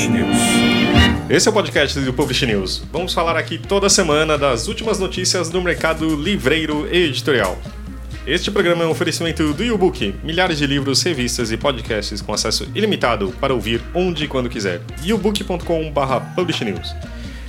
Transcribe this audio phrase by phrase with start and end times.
[0.00, 0.38] Publish News.
[1.28, 2.82] Esse é o podcast do Publish News.
[2.90, 7.58] Vamos falar aqui toda semana das últimas notícias do mercado livreiro e editorial.
[8.26, 12.66] Este programa é um oferecimento do YouBook, milhares de livros, revistas e podcasts com acesso
[12.74, 14.80] ilimitado para ouvir onde e quando quiser.
[15.04, 16.94] youbook.com/publishnews.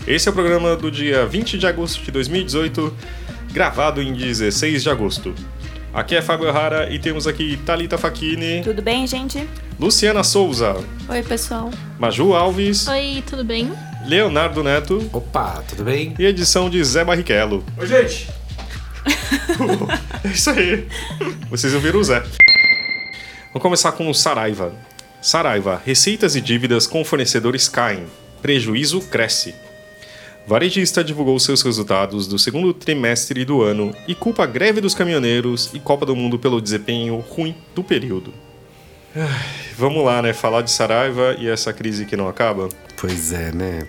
[0.06, 2.94] Esse é o programa do dia 20 de agosto de 2018,
[3.54, 5.34] gravado em 16 de agosto.
[5.94, 9.48] Aqui é Fábio Rara e temos aqui Talita Facchini, Tudo bem, gente?
[9.80, 10.76] Luciana Souza,
[11.10, 11.70] Oi, pessoal.
[12.00, 13.72] Maju Alves, Oi, tudo bem?
[14.06, 16.16] Leonardo Neto Opa, tudo bem?
[16.18, 17.64] e edição de Zé Barrichello.
[17.78, 18.28] Oi, gente!
[20.24, 20.88] É isso aí.
[21.50, 22.20] Vocês ouviram o Zé.
[23.52, 24.72] Vamos começar com o Saraiva.
[25.20, 28.06] Saraiva, receitas e dívidas com fornecedores caem.
[28.42, 29.56] Prejuízo cresce.
[30.48, 35.70] Varejista divulgou seus resultados do segundo trimestre do ano e culpa a greve dos caminhoneiros
[35.74, 38.34] e Copa do Mundo pelo desempenho ruim do período.
[39.78, 40.34] Vamos lá, né?
[40.34, 42.70] Falar de Saraiva e essa crise que não acaba.
[42.98, 43.88] Pois é, né?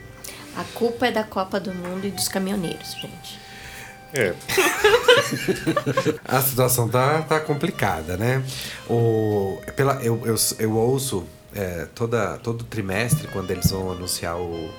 [0.56, 3.40] A culpa é da Copa do Mundo e dos caminhoneiros, gente.
[4.14, 4.34] É,
[6.26, 8.42] A situação tá, tá complicada, né?
[8.88, 14.70] O, pela, eu, eu, eu ouço é, toda, todo trimestre, quando eles vão anunciar o-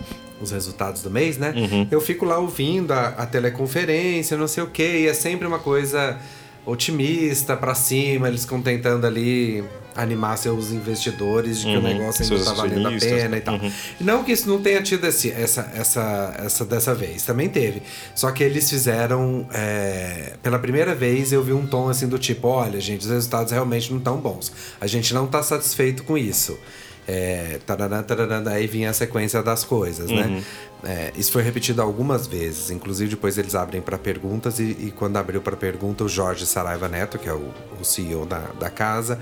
[0.44, 1.54] os resultados do mês, né?
[1.90, 5.60] Eu fico lá ouvindo a, a teleconferência, não sei o quê, e é sempre uma
[5.60, 6.18] coisa
[6.66, 9.64] otimista pra cima, eles ficam tentando ali
[9.96, 13.42] animar seus investidores de que o Uhum, negócio ainda seus tá valendo a pena e
[13.42, 13.56] tal.
[13.56, 13.72] uhum.
[14.00, 17.84] Não que isso não tenha tido esse, essa, essa, essa dessa vez, também teve.
[18.16, 19.46] Só que eles fizeram.
[19.54, 23.52] é, pela primeira vez eu vi um tom assim do tipo: olha, gente, os resultados
[23.52, 24.52] realmente não estão bons.
[24.82, 26.58] A gente não está satisfeito com isso
[27.08, 30.26] é, tarará, tarará, aí vinha a sequência das coisas, né?
[30.26, 30.36] uhum.
[30.36, 30.44] né?
[30.86, 35.16] É, isso foi repetido algumas vezes, inclusive depois eles abrem para perguntas e, e, quando
[35.16, 39.18] abriu para pergunta o Jorge Saraiva Neto, que é o, o CEO da, da casa,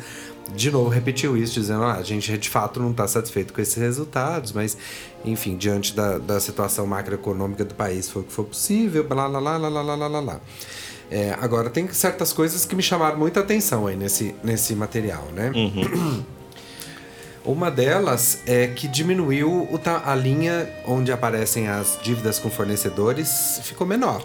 [0.55, 3.75] de novo repetiu isso, dizendo: ah, a gente de fato não está satisfeito com esses
[3.75, 4.75] resultados, mas
[5.23, 9.39] enfim, diante da, da situação macroeconômica do país foi o que foi possível, blá blá
[9.39, 10.39] blá blá blá blá blá.
[11.11, 15.52] É, agora, tem certas coisas que me chamaram muita atenção aí nesse, nesse material, né?
[15.53, 16.23] Uhum.
[17.43, 19.67] Uma delas é que diminuiu
[20.05, 24.23] a linha onde aparecem as dívidas com fornecedores, ficou menor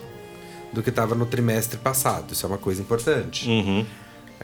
[0.73, 2.33] do que estava no trimestre passado.
[2.33, 3.49] Isso é uma coisa importante.
[3.49, 3.87] uhum.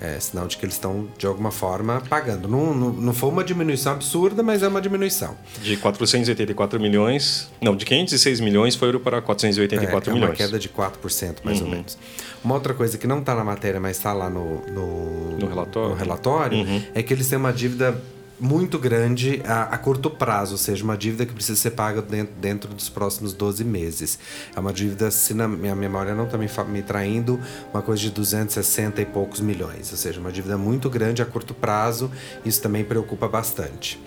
[0.00, 2.48] É sinal de que eles estão, de alguma forma, pagando.
[2.48, 5.36] Não, não, não foi uma diminuição absurda, mas é uma diminuição.
[5.60, 7.50] de 484 milhões.
[7.60, 10.30] Não, de 506 milhões foi para 484 é, é milhões.
[10.30, 11.98] uma queda de 4%, mais ou menos.
[12.42, 15.90] Uma outra coisa que não está na matéria, mas está lá no, no, No relatório.
[15.90, 16.82] no relatório, Uhum.
[16.94, 18.02] é que eles têm uma dívida
[18.42, 22.34] muito grande a, a curto prazo, ou seja, uma dívida que precisa ser paga dentro,
[22.34, 24.18] dentro dos próximos 12 meses.
[24.54, 27.40] É uma dívida, se na minha memória não está me, me traindo,
[27.72, 31.54] uma coisa de 260 e poucos milhões, ou seja, uma dívida muito grande a curto
[31.54, 32.10] prazo,
[32.44, 34.02] isso também preocupa bastante.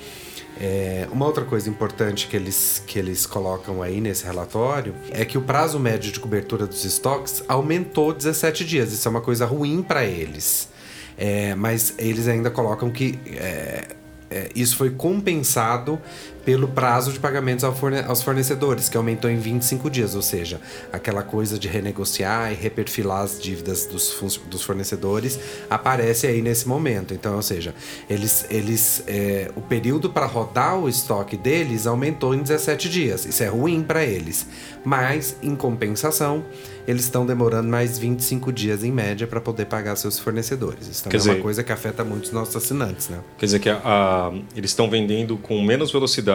[0.59, 5.37] É, uma outra coisa importante que eles, que eles colocam aí nesse relatório é que
[5.37, 8.93] o prazo médio de cobertura dos estoques aumentou 17 dias.
[8.93, 10.69] Isso é uma coisa ruim para eles.
[11.17, 13.95] É, mas eles ainda colocam que é,
[14.29, 15.99] é, isso foi compensado
[16.45, 20.61] pelo prazo de pagamentos aos fornecedores, que aumentou em 25 dias, ou seja,
[20.93, 24.15] aquela coisa de renegociar e reperfilar as dívidas dos,
[24.47, 25.39] dos fornecedores
[25.69, 27.13] aparece aí nesse momento.
[27.13, 27.73] Então, ou seja,
[28.09, 33.25] eles, eles é, o período para rodar o estoque deles aumentou em 17 dias.
[33.25, 34.45] Isso é ruim para eles,
[34.85, 36.43] mas em compensação
[36.87, 40.87] eles estão demorando mais 25 dias em média para poder pagar seus fornecedores.
[40.87, 43.17] Isso também Quer é uma dizer- coisa que afeta muito os nossos assinantes, né?
[43.39, 46.34] Quer dizer que a- a- eles estão vendendo com menos velocidade,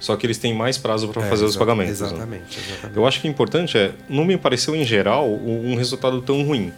[0.00, 2.00] só que eles têm mais prazo para É, fazer os pagamentos.
[2.00, 2.06] né?
[2.08, 2.96] Exatamente, exatamente.
[2.96, 6.72] Eu acho que o importante é, não me pareceu em geral um resultado tão ruim.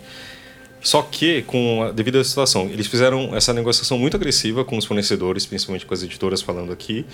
[0.81, 5.45] Só que, com a devida situação, eles fizeram essa negociação muito agressiva com os fornecedores,
[5.45, 7.05] principalmente com as editoras falando aqui,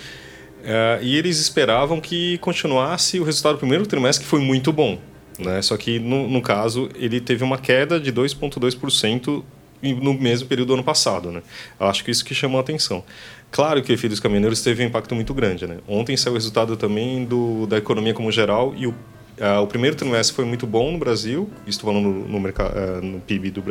[0.63, 4.99] eh, e eles esperavam que continuasse o resultado do primeiro trimestre, que foi muito bom.
[5.39, 5.59] Né?
[5.63, 9.43] Só que, no, no caso, ele teve uma queda de 2,2% em-
[9.83, 11.31] no mesmo período do ano passado.
[11.31, 11.41] Né?
[11.79, 13.03] Acho que isso que chamou a atenção.
[13.51, 15.67] Claro que o efeito dos caminhoneiros teve um impacto muito grande.
[15.67, 15.77] Né?
[15.87, 18.95] Ontem saiu o resultado também do, da economia como geral e o
[19.39, 23.01] ah, o primeiro trimestre foi muito bom no Brasil, estou falando no, no, merca- ah,
[23.01, 23.63] no PIB do,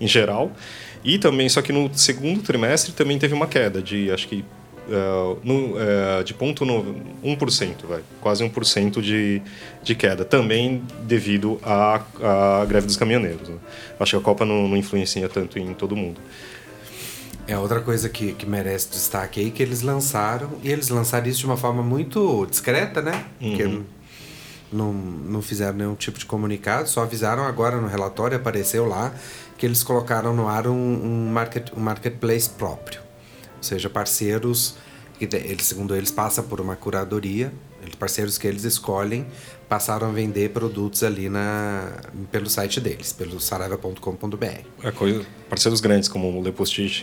[0.00, 0.52] em geral,
[1.04, 4.44] e também, só que no segundo trimestre também teve uma queda de, acho que,
[4.88, 6.84] ah, no, ah, de ponto no,
[7.24, 9.42] 1%, vai, quase 1% de,
[9.82, 13.48] de queda, também devido à, à greve dos caminhoneiros.
[13.48, 13.56] né?
[13.98, 16.20] Acho que a Copa não, não influencia tanto em todo mundo.
[17.46, 21.40] É outra coisa que, que merece destaque aí que eles lançaram, e eles lançaram isso
[21.40, 23.24] de uma forma muito discreta, né?
[23.40, 23.80] Porque
[24.72, 29.12] não, não fizeram nenhum tipo de comunicado, só avisaram agora no relatório, apareceu lá,
[29.58, 33.00] que eles colocaram no ar um, um, market, um marketplace próprio.
[33.60, 34.74] Ou seja, parceiros
[35.20, 37.52] eles, segundo eles, passa por uma curadoria,
[37.98, 39.26] parceiros que eles escolhem
[39.68, 41.92] passaram a vender produtos ali na,
[42.32, 44.46] pelo site deles, pelo saraiva.com.br.
[44.82, 46.42] É coisa, parceiros grandes como o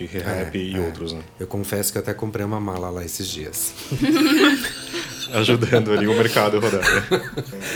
[0.05, 0.79] Rehap É, e é.
[0.79, 1.21] outros, né?
[1.39, 3.73] Eu confesso que eu até comprei uma mala lá esses dias.
[5.33, 6.81] ajudando ali o mercado rodar.
[6.81, 7.21] né?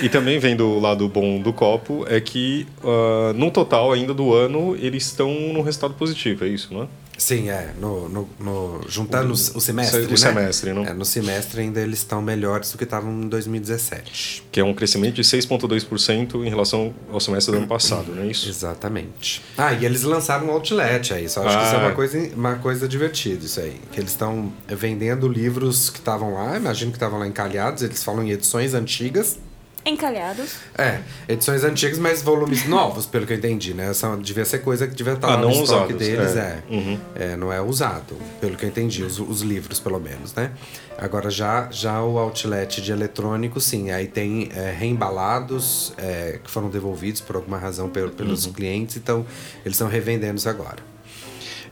[0.01, 4.33] E também vendo o lado bom do copo é que ah, no total ainda do
[4.33, 6.87] ano eles estão no resultado positivo, é isso, não é?
[7.21, 7.69] Sim, é.
[7.79, 10.05] No, no, no- juntando o, o semestre.
[10.05, 10.17] O né?
[10.17, 10.83] semestre, não?
[10.83, 14.43] É, no semestre ainda eles estão melhores do que estavam em 2017.
[14.51, 18.27] Que é um crescimento de 6,2% em relação ao semestre do ano passado, não é
[18.27, 18.49] isso?
[18.49, 19.43] Exatamente.
[19.55, 21.29] Ah, e eles lançaram um outlet aí.
[21.29, 21.81] Só acho que isso é Ah.
[21.87, 23.79] uma coisa, uma coisa divertida, isso aí.
[23.91, 28.23] Que eles estão vendendo livros que estavam lá, imagino que estavam lá encalhados, eles falam
[28.23, 29.37] em edições antigas.
[29.85, 30.57] Encalhados.
[30.77, 33.89] É, edições antigas, mas volumes novos, pelo que eu entendi, né?
[33.89, 36.39] Essa devia ser coisa que devia estar Ah, lá no não estoque usados, deles, é.
[36.69, 36.73] é.
[36.73, 36.99] Uhum.
[37.15, 40.51] É, não é usado, pelo que eu entendi, os, os livros, pelo menos, né?
[40.99, 46.69] Agora, já, já o outlet de eletrônico, sim, aí tem é, reembalados é, que foram
[46.69, 48.53] devolvidos por alguma razão pelo- pelos Uhum.
[48.53, 49.25] clientes, então
[49.65, 50.90] eles estão revendendo isso agora.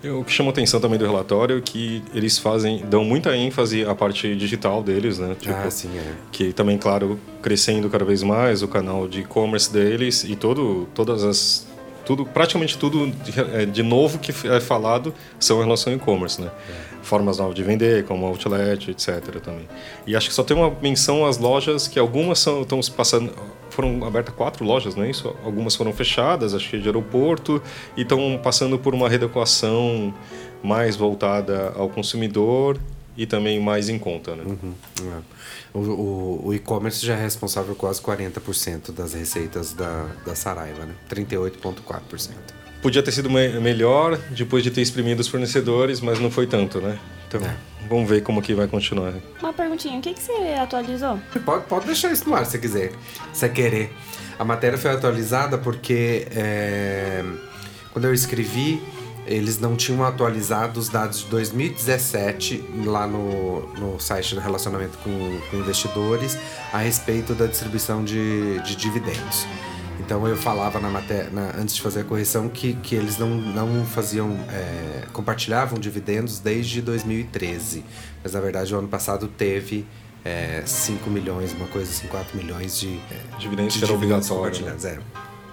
[0.04, 3.94] O que chama atenção também do relatório é que eles fazem, dão muita ênfase à
[3.94, 5.36] parte digital deles, né?
[5.38, 6.14] Tipo, ah, sim, é.
[6.32, 11.24] que também, claro, crescendo cada vez mais o canal de e-commerce deles e todo, todas
[11.24, 11.68] as
[12.10, 16.42] tudo, praticamente tudo de, é, de novo que é falado são em relação ao e-commerce,
[16.42, 16.50] né?
[17.04, 19.40] Formas novas de vender, como outlet, etc.
[19.40, 19.68] também.
[20.08, 23.32] E acho que só tem uma menção às lojas que algumas são estão se passando
[23.70, 25.36] foram abertas quatro lojas, não é isso?
[25.46, 27.62] Algumas foram fechadas, acho que de aeroporto,
[27.96, 30.12] e estão passando por uma readequação
[30.64, 32.80] mais voltada ao consumidor
[33.16, 34.44] e também mais em conta, né?
[34.48, 35.39] Uhum, é.
[35.74, 40.86] O, o, o e-commerce já é responsável por quase 40% das receitas da, da Saraiva,
[40.86, 40.94] né?
[41.10, 42.30] 38,4%.
[42.82, 46.80] Podia ter sido me- melhor depois de ter exprimido os fornecedores, mas não foi tanto,
[46.80, 46.98] né?
[47.28, 47.56] Então, É.
[47.88, 49.14] vamos ver como que vai continuar.
[49.40, 51.20] Uma perguntinha, o que, que você atualizou?
[51.46, 52.92] Pode, pode deixar isso no ar se você quiser,
[53.34, 53.94] se você querer.
[54.40, 57.24] A matéria foi atualizada porque é,
[57.92, 58.82] quando eu escrevi,
[59.30, 65.40] eles não tinham atualizado os dados de 2017 lá no, no site do relacionamento com,
[65.52, 66.36] com investidores
[66.74, 69.46] a respeito da distribuição de, de dividendos.
[70.00, 73.86] Então eu falava na matéria, antes de fazer a correção, que, que eles não, não
[73.86, 77.86] faziam, é, compartilhavam dividendos desde 2013.
[78.24, 79.86] Mas na verdade o ano passado teve
[80.26, 84.86] é, 5 milhões, uma coisa assim, 4 milhões de, é, Dividendos de dividendos obrigatório, compartilhados.
[84.86, 85.00] É.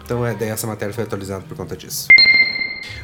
[0.03, 2.09] Então é, daí essa matéria foi atualizada por conta disso.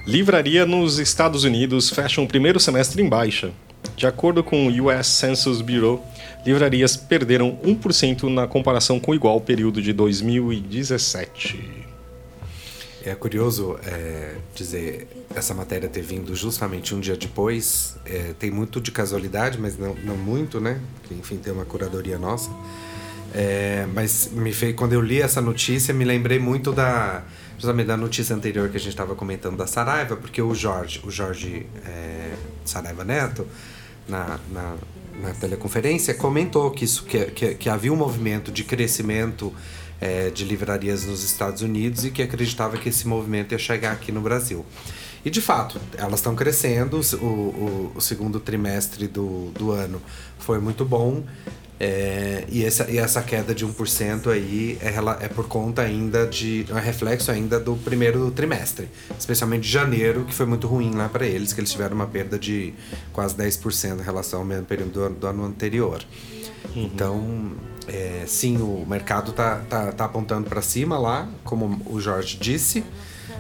[0.07, 3.53] Livraria nos Estados Unidos fecha um primeiro semestre em baixa.
[3.97, 6.05] De acordo com o US Census Bureau,
[6.45, 11.83] livrarias perderam 1% na comparação com o igual período de 2017.
[13.05, 17.97] É curioso é, dizer essa matéria ter vindo justamente um dia depois.
[18.07, 20.81] É, tem muito de casualidade, mas não, não muito, né?
[21.11, 22.49] Enfim, tem uma curadoria nossa.
[23.35, 27.25] É, mas me fez, quando eu li essa notícia, me lembrei muito da
[27.63, 31.13] justamente da notícia anterior que a gente estava comentando da Saraiva, porque o Jorge, o
[31.13, 32.33] Jorge é,
[32.65, 33.47] Saraiva Neto,
[34.09, 34.75] na, na,
[35.23, 39.55] na teleconferência, comentou que, isso, que, que, que havia um movimento de crescimento
[40.01, 44.11] é, de livrarias nos Estados Unidos e que acreditava que esse movimento ia chegar aqui
[44.11, 44.67] no Brasil.
[45.25, 50.03] E de fato, elas estão crescendo, o, o, o segundo trimestre do, do ano
[50.37, 51.23] foi muito bom.
[51.85, 56.65] É, e, essa, e essa queda de 1% aí é, é por conta ainda de.
[56.71, 61.27] é reflexo ainda do primeiro trimestre, especialmente de janeiro, que foi muito ruim lá para
[61.27, 62.73] eles, que eles tiveram uma perda de
[63.13, 66.05] quase 10% em relação ao mesmo período do, ano- do ano anterior.
[66.77, 67.51] Então,
[67.89, 72.85] é, sim, o mercado tá, tá, tá apontando para cima lá, como o Jorge disse,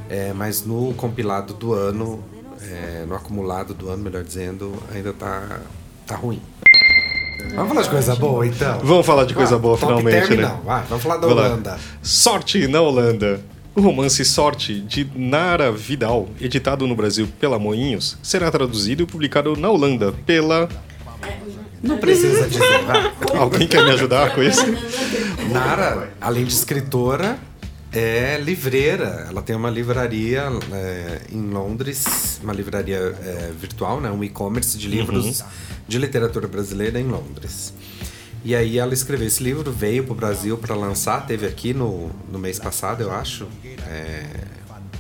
[0.08, 2.24] é, mas no compilado do ano,
[2.60, 5.60] é, no acumulado do ano, melhor dizendo, ainda tá,
[6.04, 6.42] tá ruim.
[7.54, 8.78] Vamos falar de coisa boa, então?
[8.82, 10.48] Vamos falar de coisa Ah, boa, finalmente, term, né?
[10.48, 10.62] não.
[10.62, 11.32] Vai, vamos falar da lá.
[11.32, 11.78] Holanda.
[12.02, 13.40] Sorte na Holanda.
[13.74, 19.56] O romance Sorte, de Nara Vidal, editado no Brasil pela Moinhos, será traduzido e publicado
[19.56, 20.68] na Holanda pela.
[21.82, 22.64] Não precisa dizer.
[23.36, 24.62] Alguém quer me ajudar com isso?
[25.50, 27.38] Nara, além de escritora,
[27.92, 29.26] é livreira.
[29.28, 34.10] Ela tem uma livraria é, em Londres, uma livraria é, virtual, né?
[34.10, 35.44] um e-commerce de livros
[35.86, 37.74] de literatura brasileira em Londres.
[38.44, 42.38] E aí ela escreveu esse livro, veio pro Brasil para lançar, teve aqui no, no
[42.38, 43.46] mês passado, eu acho.
[43.88, 44.24] É,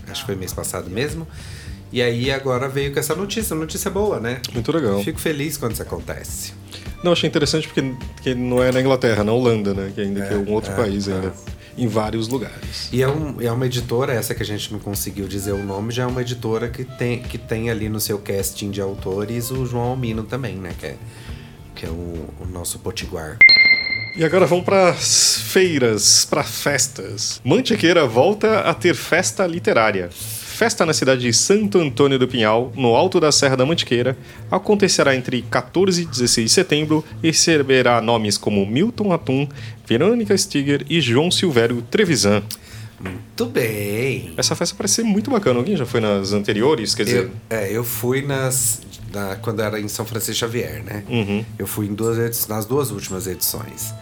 [0.08, 1.26] acho que foi mês passado mesmo.
[1.92, 4.40] E aí agora veio com essa notícia, notícia boa, né?
[4.54, 5.02] Muito legal.
[5.02, 6.54] Fico feliz quando isso acontece.
[7.02, 7.82] Não, achei interessante porque,
[8.14, 9.92] porque não é na Inglaterra, na Holanda, né?
[9.94, 11.14] Que ainda que é um outro é, país é.
[11.14, 11.34] ainda.
[11.76, 12.88] Em vários lugares.
[12.92, 15.92] E é, um, é uma editora, essa que a gente não conseguiu dizer o nome,
[15.92, 19.64] já é uma editora que tem, que tem ali no seu casting de autores o
[19.64, 20.74] João Almino também, né?
[20.78, 20.96] Que é,
[21.74, 23.38] que é o, o nosso potiguar.
[24.14, 27.40] E agora vamos para as feiras, para festas.
[27.42, 30.10] Mantiqueira volta a ter festa literária.
[30.52, 34.16] Festa na cidade de Santo Antônio do Pinhal, no alto da Serra da Mantiqueira,
[34.50, 39.48] acontecerá entre 14 e 16 de setembro e receberá nomes como Milton Atum,
[39.86, 42.42] Verônica Stiger e João Silvério Trevisan.
[43.00, 44.34] Muito bem.
[44.36, 45.58] Essa festa parece ser muito bacana.
[45.58, 46.94] Alguém já foi nas anteriores?
[46.94, 48.82] Quer dizer, Eu, é, eu fui nas.
[49.12, 51.02] na- quando era em São Francisco Xavier, né?
[51.08, 51.44] Uhum.
[51.58, 53.92] Eu fui em duas nas duas últimas edições.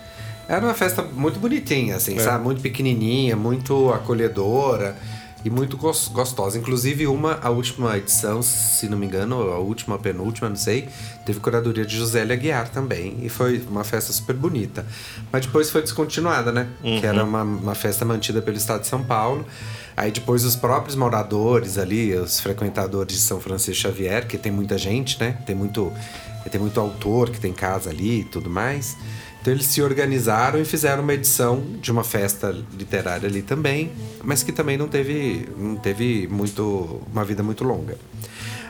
[0.49, 2.21] Era uma festa muito bonitinha, assim, É.
[2.21, 2.43] sabe?
[2.45, 4.97] Muito pequenininha, muito acolhedora
[5.45, 6.59] e muito gos- gostosa.
[6.59, 10.89] Inclusive, uma, a última edição, se não me engano, a última, a penúltima, não sei,
[11.25, 13.19] teve curadoria de Josélia Aguiar também.
[13.23, 14.85] E foi uma festa super bonita.
[15.33, 16.69] Mas depois foi descontinuada, né?
[16.83, 19.47] Que era uma, uma festa mantida pelo Estado de São Paulo.
[19.97, 24.79] Aí depois os próprios moradores ali, os frequentadores de São Francisco Xavier, que tem muita
[24.79, 25.37] gente, né?
[25.45, 25.93] Tem muito,
[26.51, 28.97] tem muito autor que tem casa ali e tudo mais.
[29.41, 33.91] Então eles se organizaram e fizeram uma edição de uma festa literária ali também,
[34.23, 37.97] mas que também não teve, não teve muito, uma vida muito longa.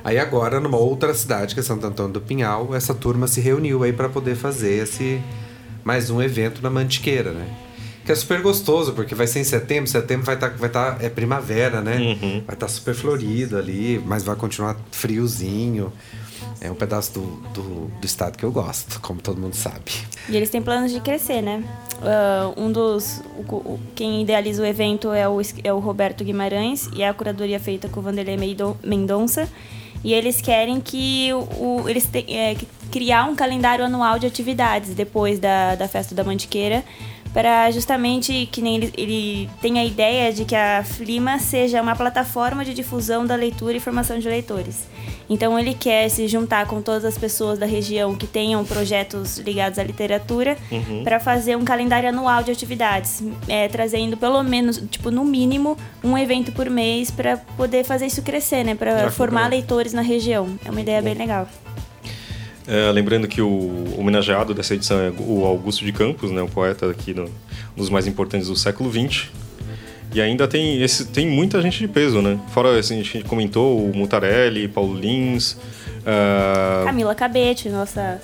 [0.04, 3.82] Aí agora, numa outra cidade, que é Santo Antônio do Pinhal, essa turma se reuniu
[3.82, 5.20] aí para poder fazer esse
[5.84, 7.46] mais um evento na Mantiqueira, né?
[8.04, 11.08] Que é super gostoso, porque vai ser em setembro, setembro vai estar, vai tá, é
[11.08, 11.96] primavera, né?
[11.98, 12.42] Uhum.
[12.46, 15.92] Vai estar super florido ali, mas vai continuar friozinho.
[16.60, 17.20] É um pedaço do,
[17.54, 17.62] do,
[18.00, 19.90] do estado que eu gosto, como todo mundo sabe.
[20.28, 21.64] E eles têm planos de crescer, né?
[22.02, 23.20] Ah, um dos.
[23.48, 27.14] o- o- quem idealiza o evento é o, é o Roberto Guimarães e é a
[27.14, 28.36] curadoria feita com o Vanderlei
[28.84, 29.48] Mendonça.
[30.02, 32.56] E eles querem que o, eles te, é,
[32.90, 36.82] criar um calendário anual de atividades depois da, da festa da Mantiqueira
[37.32, 41.94] para justamente que nem ele, ele tem a ideia de que a Flima seja uma
[41.94, 44.88] plataforma de difusão da leitura e formação de leitores.
[45.28, 49.78] Então ele quer se juntar com todas as pessoas da região que tenham projetos ligados
[49.78, 50.58] à literatura
[51.04, 56.18] para fazer um calendário anual de atividades, é, trazendo pelo menos, tipo, no mínimo, um
[56.18, 58.74] evento por mês para poder fazer isso crescer, né?
[58.74, 60.58] Para formar leitores na região.
[60.64, 61.46] É uma ideia bem legal.
[62.66, 66.90] É, lembrando que o homenageado dessa edição é o Augusto de Campos, né, um poeta
[66.90, 67.30] aqui no, um
[67.76, 69.28] dos mais importantes do século XX.
[70.14, 72.38] E ainda tem, esse, tem muita gente de peso, né?
[72.52, 75.56] Fora, assim, a gente comentou o Mutarelli, Paulo Lins.
[76.04, 78.20] ah, Camila Cabete, nossa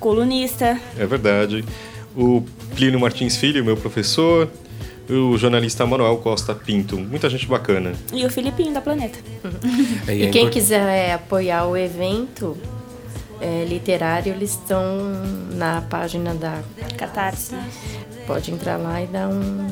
[0.00, 0.78] colunista.
[0.98, 1.64] é verdade.
[2.16, 2.42] O
[2.74, 4.48] Plínio Martins Filho, meu professor.
[5.08, 6.96] O jornalista Manuel Costa Pinto.
[6.98, 7.92] Muita gente bacana.
[8.12, 9.18] E o Filipinho da Planeta.
[10.08, 12.56] É, E é quem import- quiser é, apoiar o evento
[13.42, 14.84] é, literário, eles estão
[15.52, 16.62] na página da.
[16.96, 17.56] Catarse.
[18.26, 19.66] Pode entrar lá e dar um,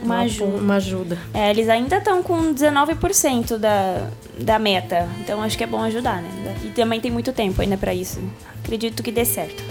[0.00, 0.56] Uma ajuda.
[0.58, 1.18] Uma ajuda.
[1.34, 5.08] É, eles ainda estão com 19% da, da meta.
[5.20, 6.56] Então acho que é bom ajudar, né?
[6.64, 8.20] E também tem muito tempo ainda pra isso.
[8.62, 9.62] Acredito que dê certo.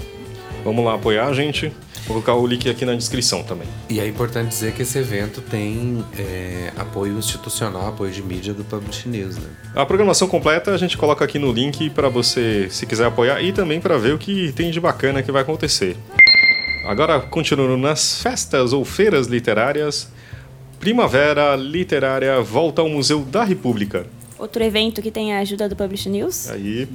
[0.65, 1.71] Vamos lá apoiar, gente.
[2.07, 3.67] Vou colocar o link aqui na descrição também.
[3.89, 8.63] E é importante dizer que esse evento tem é, apoio institucional, apoio de mídia do
[8.63, 9.49] Publish News, né?
[9.75, 13.51] A programação completa a gente coloca aqui no link para você, se quiser apoiar, e
[13.51, 15.97] também para ver o que tem de bacana que vai acontecer.
[16.85, 20.07] Agora, continuando nas festas ou feiras literárias,
[20.79, 24.05] Primavera Literária volta ao Museu da República.
[24.37, 26.49] Outro evento que tem a ajuda do Publish News.
[26.49, 26.87] Aí,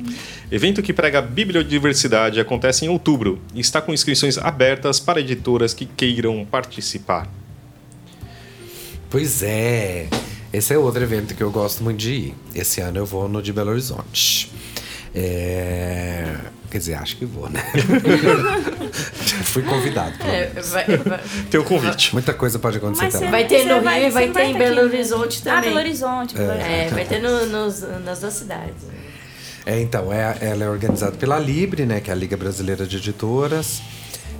[0.52, 5.86] evento que prega bibliodiversidade acontece em outubro e está com inscrições abertas para editoras que
[5.86, 7.28] queiram participar.
[9.08, 10.08] Pois é.
[10.52, 12.34] Esse é outro evento que eu gosto muito de ir.
[12.54, 14.50] Esse ano eu vou no de Belo Horizonte.
[15.14, 16.36] É...
[16.70, 17.60] Quer dizer, acho que vou, né?
[19.44, 20.16] Fui convidado.
[20.18, 20.68] pelo É, menos.
[20.70, 22.12] vai, vai- Tem o convite.
[22.12, 23.30] Muita coisa pode acontecer Mas também.
[23.30, 24.94] Vai ter no Você vai- Rio e vai ter em Belo aqui?
[24.94, 25.62] Horizonte Ah, também.
[25.70, 26.34] Belo Horizonte.
[26.34, 26.70] Belo Horizonte.
[26.72, 28.82] É, vai ter no- nos, nas duas cidades.
[29.66, 32.96] É, então, é, ela é organizada pela Libre, né, que é a Liga Brasileira de
[32.96, 33.82] Editoras,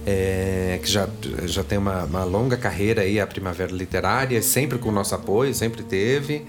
[0.07, 1.09] é, que já,
[1.45, 5.53] já tem uma, uma longa carreira aí, a Primavera Literária, sempre com o nosso apoio,
[5.55, 6.45] sempre teve.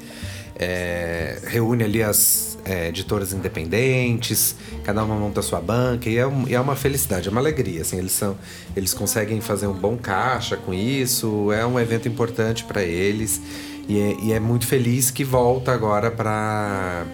[0.58, 6.48] É, reúne ali as é, editoras independentes, cada uma monta sua banca, e é, um-
[6.48, 7.82] é uma felicidade, é uma alegria.
[7.82, 8.38] Assim, eles, são,
[8.76, 13.42] eles conseguem fazer um bom caixa com isso, é um evento importante para eles,
[13.88, 17.06] e é, e é muito feliz que volta agora para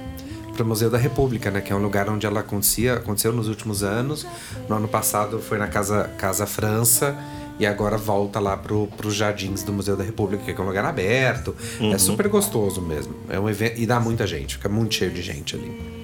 [0.53, 1.61] para o Museu da República, né?
[1.61, 4.25] Que é um lugar onde ela acontecia, aconteceu nos últimos anos.
[4.67, 7.15] No ano passado foi na Casa, Casa França
[7.59, 10.85] e agora volta lá pro, pros jardins do Museu da República, que é um lugar
[10.85, 11.55] aberto.
[11.93, 13.15] É super gostoso mesmo.
[13.29, 15.97] É um evento e dá muita gente, fica muito cheio de gente ali.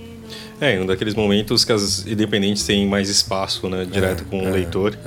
[0.62, 3.86] É, um daqueles momentos que as independentes têm mais espaço, né?
[3.86, 4.98] Direto com o leitor.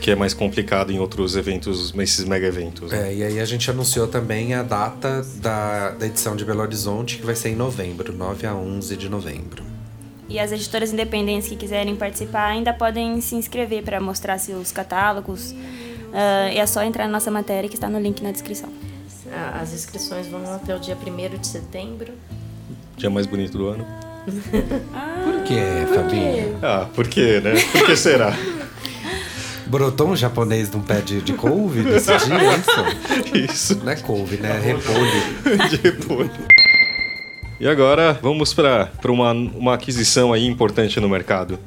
[0.00, 2.92] Que é mais complicado em outros eventos, nesses mega eventos.
[2.92, 3.08] né?
[3.08, 7.16] É, e aí a gente anunciou também a data da, da edição de Belo Horizonte,
[7.18, 9.64] que vai ser em novembro, 9 a 11 de novembro.
[10.28, 15.52] E as editoras independentes que quiserem participar ainda podem se inscrever para mostrar seus catálogos.
[15.52, 18.70] Uh, é só entrar na nossa matéria que está no link na descrição.
[19.60, 22.12] As inscrições vão até o dia 1 de setembro.
[22.96, 23.86] Dia mais bonito do ano.
[24.26, 25.60] Por que,
[25.94, 26.58] Fabinho?
[26.62, 27.52] Ah, por quê, né?
[27.70, 28.32] Por que será?
[29.66, 33.36] Brotou um japonês de um pé de, de couve nesse dia, é isso?
[33.52, 33.84] Isso.
[33.84, 34.56] Não é couve, né?
[34.56, 35.68] É repolho.
[35.68, 36.30] de repolho.
[37.58, 41.58] E agora vamos para uma, uma aquisição aí importante no mercado.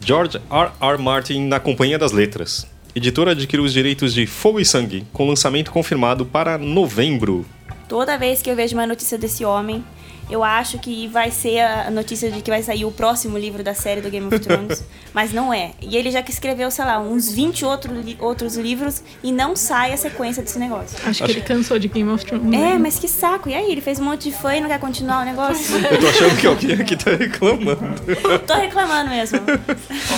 [0.00, 0.70] George R.
[0.80, 0.98] R.
[0.98, 2.66] Martin na Companhia das Letras.
[2.94, 7.44] Editora adquiriu os direitos de Fogo e Sangue, com lançamento confirmado para novembro.
[7.88, 9.84] Toda vez que eu vejo uma notícia desse homem,
[10.30, 13.74] eu acho que vai ser a notícia de que vai sair o próximo livro da
[13.74, 15.72] série do Game of Thrones, mas não é.
[15.80, 19.92] E ele já que escreveu, sei lá, uns 20 outro, outros livros e não sai
[19.92, 20.98] a sequência desse negócio.
[21.06, 22.52] Acho que ele cansou de Game of Thrones.
[22.52, 23.48] É, mas que saco.
[23.48, 25.76] E aí, ele fez um monte de fã e não quer continuar o negócio?
[25.92, 28.02] Eu tô achando que alguém aqui tá reclamando.
[28.46, 29.40] tô reclamando mesmo.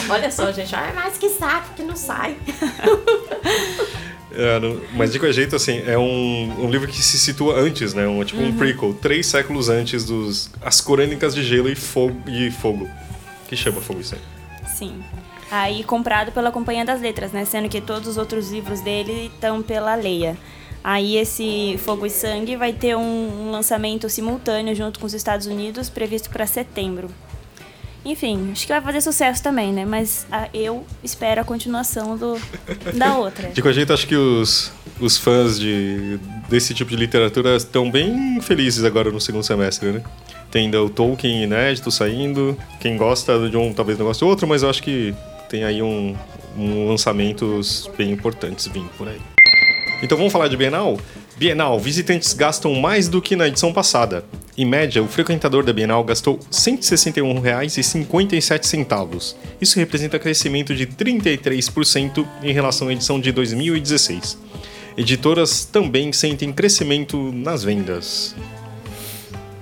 [0.09, 0.75] Olha só, gente.
[0.75, 2.37] Ah, mas que saco que não sai.
[4.37, 7.95] É, no, mas de qualquer jeito, assim, é um, um livro que se situa antes,
[7.95, 8.07] né?
[8.07, 8.49] Um, tipo uhum.
[8.49, 12.89] um prequel, três séculos antes dos As Crônicas de Gelo e Fogo, e Fogo
[13.49, 14.23] que chama Fogo e Sangue.
[14.67, 15.03] Sim.
[15.51, 17.45] Aí comprado pela Companhia das Letras, né?
[17.45, 20.37] Sendo que todos os outros livros dele estão pela Leia.
[20.83, 25.47] Aí esse Fogo e Sangue vai ter um, um lançamento simultâneo junto com os Estados
[25.47, 27.09] Unidos, previsto para setembro.
[28.05, 29.85] Enfim, acho que vai fazer sucesso também, né?
[29.87, 32.39] Mas a, ah, eu espero a continuação do,
[32.95, 33.49] da outra.
[33.49, 34.71] De qualquer jeito, acho que os,
[35.01, 36.19] os fãs de,
[36.49, 40.03] desse tipo de literatura estão bem felizes agora no segundo semestre, né?
[40.51, 42.57] Tem ainda o Tolkien inédito saindo.
[42.79, 45.15] Quem gosta de um talvez não goste do outro, mas eu acho que
[45.49, 46.15] tem aí um,
[46.57, 49.21] um lançamentos bem importantes vindo por aí.
[50.03, 50.99] Então vamos falar de Bienal?
[51.37, 54.25] Bienal, visitantes gastam mais do que na edição passada.
[54.57, 59.35] Em média, o frequentador da Bienal gastou R$ 161,57.
[59.61, 64.39] Isso representa crescimento de 33% em relação à edição de 2016.
[64.97, 68.37] Editoras também sentem crescimento nas vendas.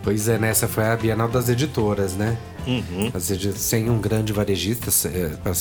[0.02, 2.36] Pois é, nessa foi a Bienal das Editoras, né?
[2.66, 3.10] Uhum.
[3.56, 5.52] Sem um grande varejista, é, para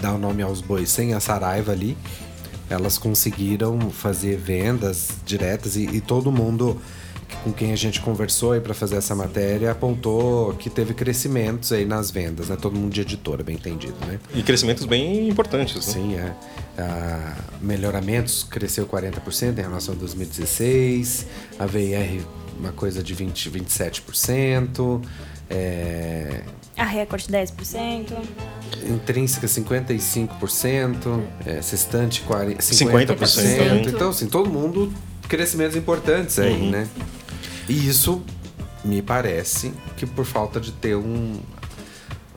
[0.00, 1.98] dar o nome aos bois, sem a Saraiva ali
[2.70, 6.80] elas conseguiram fazer vendas diretas e, e todo mundo
[7.42, 11.84] com quem a gente conversou aí para fazer essa matéria apontou que teve crescimentos aí
[11.84, 12.56] nas vendas, né?
[12.60, 14.18] Todo mundo de editora, bem entendido, né?
[14.34, 15.80] E crescimentos bem importantes, né?
[15.82, 16.34] Sim, é.
[16.78, 21.26] Ah, melhoramentos cresceu 40% em relação a 2016,
[21.58, 22.24] a VR
[22.58, 25.02] uma coisa de 20, 27%,
[25.48, 26.42] é,
[26.76, 28.12] a Record 10%.
[28.88, 33.16] Intrínseca 55%, é, Sextante 40, 50%.
[33.16, 33.86] 50%.
[33.88, 34.92] Então, assim, todo mundo
[35.28, 36.70] crescimentos importantes aí, uhum.
[36.70, 36.88] né?
[37.70, 38.20] E isso
[38.84, 41.40] me parece que por falta de ter um,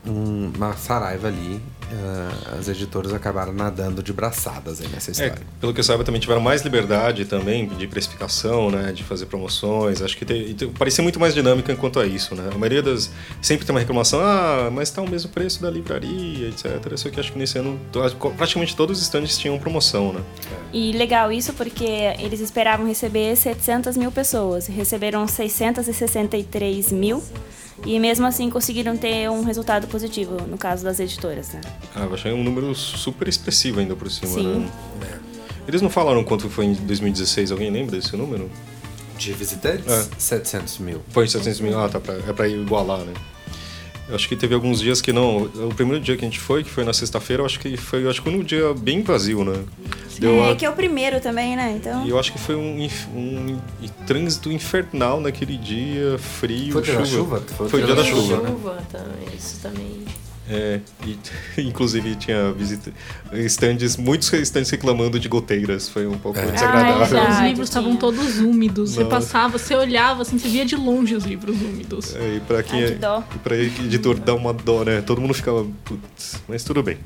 [0.06, 1.60] um uma Saraiva ali
[1.94, 5.32] uh, as editoras acabaram nadando de braçadas aí nessa é, história.
[5.34, 9.26] É, pelo que eu saiba, também tiveram mais liberdade também de precificação, né, de fazer
[9.26, 10.02] promoções.
[10.02, 12.50] Acho que te, parecia muito mais dinâmica enquanto a isso, né?
[12.52, 16.48] A maioria das sempre tem uma reclamação, ah, mas está o mesmo preço da livraria,
[16.48, 16.96] etc.
[16.96, 17.78] Só que acho que nesse ano
[18.36, 20.20] praticamente todos os estandes tinham promoção, né?
[20.72, 21.84] E legal isso porque
[22.18, 27.22] eles esperavam receber 700 mil pessoas, receberam 663 mil.
[27.84, 31.60] E mesmo assim conseguiram ter um resultado positivo, no caso das editoras, né?
[31.94, 34.70] Ah, eu achei um número super expressivo ainda por cima, Sim.
[35.00, 35.20] né?
[35.66, 38.50] Eles não falaram quanto foi em 2016, alguém lembra desse número?
[39.16, 39.86] De visitantes?
[39.90, 40.06] É.
[40.18, 41.02] 700 mil.
[41.10, 43.14] Foi 700 mil, ah, tá, pra, é pra igualar, né?
[44.08, 45.44] Eu acho que teve alguns dias que não.
[45.44, 48.06] O primeiro dia que a gente foi, que foi na sexta-feira, eu acho que foi
[48.08, 49.64] acho que um dia bem vazio, né?
[50.18, 50.56] Deu é, a...
[50.56, 51.74] que é o primeiro também, né?
[51.76, 52.04] Então...
[52.06, 57.06] E eu acho que foi um, um, um trânsito infernal naquele dia, frio, foi chuva.
[57.06, 57.42] chuva.
[57.56, 58.36] Foi, foi o dia da chuva.
[58.46, 58.82] chuva, né?
[58.92, 60.04] Também, isso também.
[60.48, 61.16] É, e,
[61.62, 62.92] inclusive tinha visita,
[63.32, 66.50] stands, muitos stands reclamando de goteiras, foi um pouco é.
[66.50, 67.18] desagradável.
[67.18, 69.04] Ah, é os livros estavam todos úmidos, Nossa.
[69.04, 72.14] você passava, você olhava, assim, você via de longe os livros úmidos.
[72.14, 73.24] É, e pra quem Ai, dó.
[73.34, 75.00] E pra editor dá uma dó, né?
[75.00, 76.98] Todo mundo ficava, putz, mas tudo bem.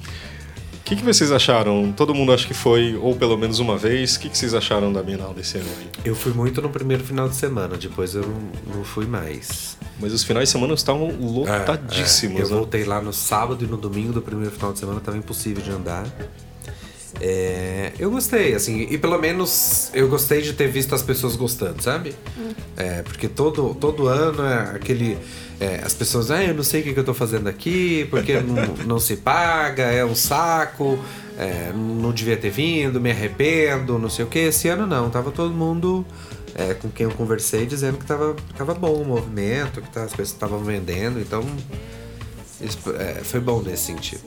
[0.89, 1.93] O que, que vocês acharam?
[1.93, 4.17] Todo mundo acho que foi, ou pelo menos uma vez.
[4.17, 5.87] O que, que vocês acharam da Bienal desse ano aí?
[6.03, 9.77] Eu fui muito no primeiro final de semana, depois eu não, não fui mais.
[10.01, 12.39] Mas os finais de semana estavam lotadíssimos.
[12.39, 12.45] É, é.
[12.47, 12.57] Eu né?
[12.57, 15.71] voltei lá no sábado e no domingo do primeiro final de semana, estava impossível de
[15.71, 16.07] andar.
[17.21, 21.83] É, eu gostei, assim, e pelo menos eu gostei de ter visto as pessoas gostando,
[21.83, 22.15] sabe?
[22.39, 22.53] Hum.
[22.77, 25.19] É, porque todo, todo ano é aquele.
[25.61, 28.41] É, as pessoas, ah, eu não sei o que, que eu tô fazendo aqui, porque
[28.41, 28.55] não,
[28.87, 30.97] não se paga, é um saco,
[31.37, 34.39] é, não devia ter vindo, me arrependo, não sei o que.
[34.39, 36.07] Esse ano não, tava todo mundo
[36.55, 40.11] é, com quem eu conversei dizendo que tava, tava bom o movimento, que tá, as
[40.11, 41.45] pessoas estavam vendendo, então
[42.61, 44.23] Isso, é, foi bom nesse sentido.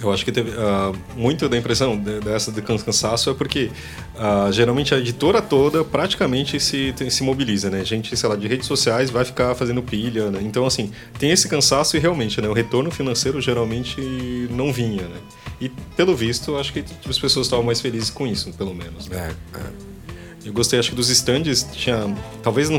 [0.00, 3.70] Eu acho que teve uh, muito da impressão de, dessa de cansaço é porque
[4.14, 7.84] uh, geralmente a editora toda praticamente se, se mobiliza, né?
[7.84, 10.38] Gente, sei lá, de redes sociais vai ficar fazendo pilha, né?
[10.42, 12.48] Então, assim, tem esse cansaço e realmente, né?
[12.48, 14.00] O retorno financeiro geralmente
[14.50, 15.18] não vinha, né?
[15.60, 19.10] E, pelo visto, acho que as pessoas estavam mais felizes com isso, pelo menos.
[19.10, 19.88] É, é.
[20.48, 22.16] Eu gostei, acho que dos stands tinha.
[22.42, 22.78] Talvez não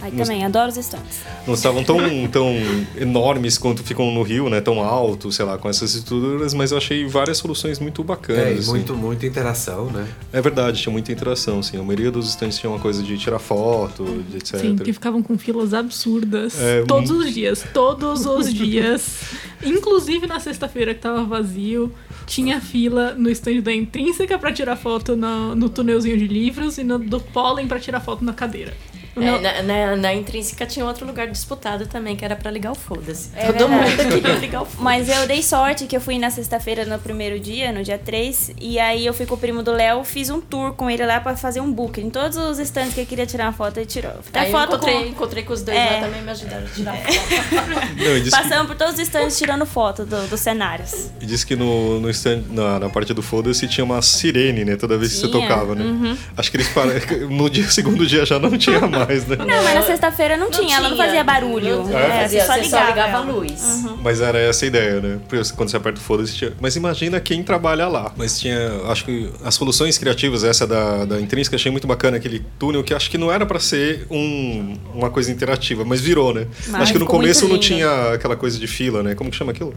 [0.00, 1.20] Aí também, adoro os stands.
[1.46, 1.98] Não estavam tão,
[2.32, 2.54] tão
[2.96, 4.62] enormes quanto ficam no Rio, né?
[4.62, 8.42] Tão altos, sei lá, com essas estruturas, mas eu achei várias soluções muito bacanas.
[8.42, 8.70] É, e assim.
[8.70, 10.08] muito, muita interação, né?
[10.32, 11.78] É verdade, tinha muita interação, sim.
[11.78, 14.60] A maioria dos stands tinha uma coisa de tirar foto, de etc.
[14.60, 16.58] Sim, que ficavam com filas absurdas.
[16.58, 19.24] É, todos os dias, todos os dias.
[19.62, 21.92] Inclusive na sexta-feira que tava vazio,
[22.26, 26.84] tinha fila no stand da Intrínseca para tirar foto no, no túnelzinho de livros e
[26.84, 28.74] no do pólen para tirar foto na cadeira.
[29.16, 32.74] É, na, na, na, intrínseca tinha outro lugar disputado também, que era para ligar o
[32.74, 33.30] foda-se.
[33.34, 33.90] É Todo verdade.
[33.90, 34.82] mundo queria ligar o foda-se.
[34.82, 38.52] Mas eu dei sorte que eu fui na sexta-feira no primeiro dia, no dia 3,
[38.60, 41.20] e aí eu fui com o primo do Léo, fiz um tour com ele lá
[41.20, 42.00] para fazer um book.
[42.00, 44.12] Em todos os stands que eu queria tirar uma foto, ele tirou.
[44.12, 45.08] Até aí foto eu encontrei, com...
[45.08, 45.90] encontrei com os dois é.
[45.90, 48.30] lá também, me ajudaram a tirar foto.
[48.30, 48.66] Passamos que...
[48.66, 51.10] por todos os stands tirando foto do, dos cenários.
[51.20, 54.76] E disse que no, no stand, na, na parte do foda-se tinha uma sirene, né?
[54.76, 55.30] Toda vez tinha.
[55.30, 55.84] que você tocava, né?
[55.84, 56.16] Uhum.
[56.36, 56.94] Acho que eles pararam.
[57.34, 59.36] No dia, segundo dia já não tinha mais, né?
[59.38, 61.84] Não, mas sexta-feira não, não tinha, tinha, ela não fazia barulho.
[61.84, 63.84] Não, é, fazia, você só ligava, só ligava a luz.
[63.84, 63.98] Uhum.
[64.02, 65.18] Mas era essa a ideia, né?
[65.28, 66.52] Porque quando você aperta o foda-se, tinha...
[66.60, 68.12] Mas imagina quem trabalha lá.
[68.16, 72.44] Mas tinha, acho que as soluções criativas, essa da, da Intrínseca, achei muito bacana, aquele
[72.58, 76.46] túnel que acho que não era para ser um, uma coisa interativa, mas virou, né?
[76.68, 79.14] Mas acho que no começo não tinha aquela coisa de fila, né?
[79.14, 79.74] Como que chama aquilo?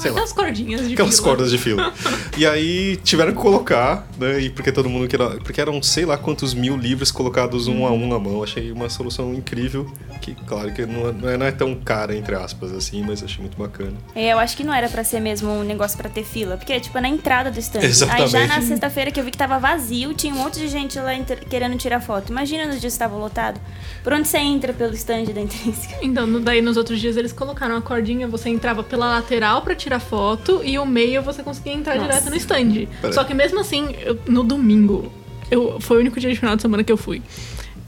[0.00, 0.36] Sei Aquelas lá.
[0.36, 1.28] cordinhas de Aquelas fila.
[1.28, 1.92] cordas de fila.
[2.36, 4.40] e aí tiveram que colocar, né?
[4.40, 5.28] E porque todo mundo queria.
[5.42, 8.42] Porque eram sei lá quantos mil livros colocados um a um à mão.
[8.42, 9.90] Achei uma solução incrível.
[10.20, 13.56] Que, claro, que não é, não é tão cara, entre aspas, assim, mas achei muito
[13.56, 13.94] bacana.
[14.14, 16.56] É, eu acho que não era para ser mesmo um negócio para ter fila.
[16.56, 17.82] Porque, tipo, na entrada do stand.
[17.82, 18.36] Exatamente.
[18.36, 20.98] Aí já na sexta-feira que eu vi que tava vazio, tinha um monte de gente
[20.98, 21.10] lá
[21.48, 22.30] querendo tirar foto.
[22.30, 23.60] Imagina nos dias que estava lotado.
[24.02, 25.96] Por onde você entra pelo stand da Intrínseca?
[26.02, 29.89] Então, daí nos outros dias eles colocaram a cordinha, você entrava pela lateral para tirar
[29.98, 32.06] foto e o meio você conseguia entrar Nossa.
[32.06, 32.86] direto no stand.
[33.00, 33.12] Pera.
[33.12, 35.10] Só que mesmo assim, eu, no domingo,
[35.50, 37.22] eu, foi o único dia de final de semana que eu fui.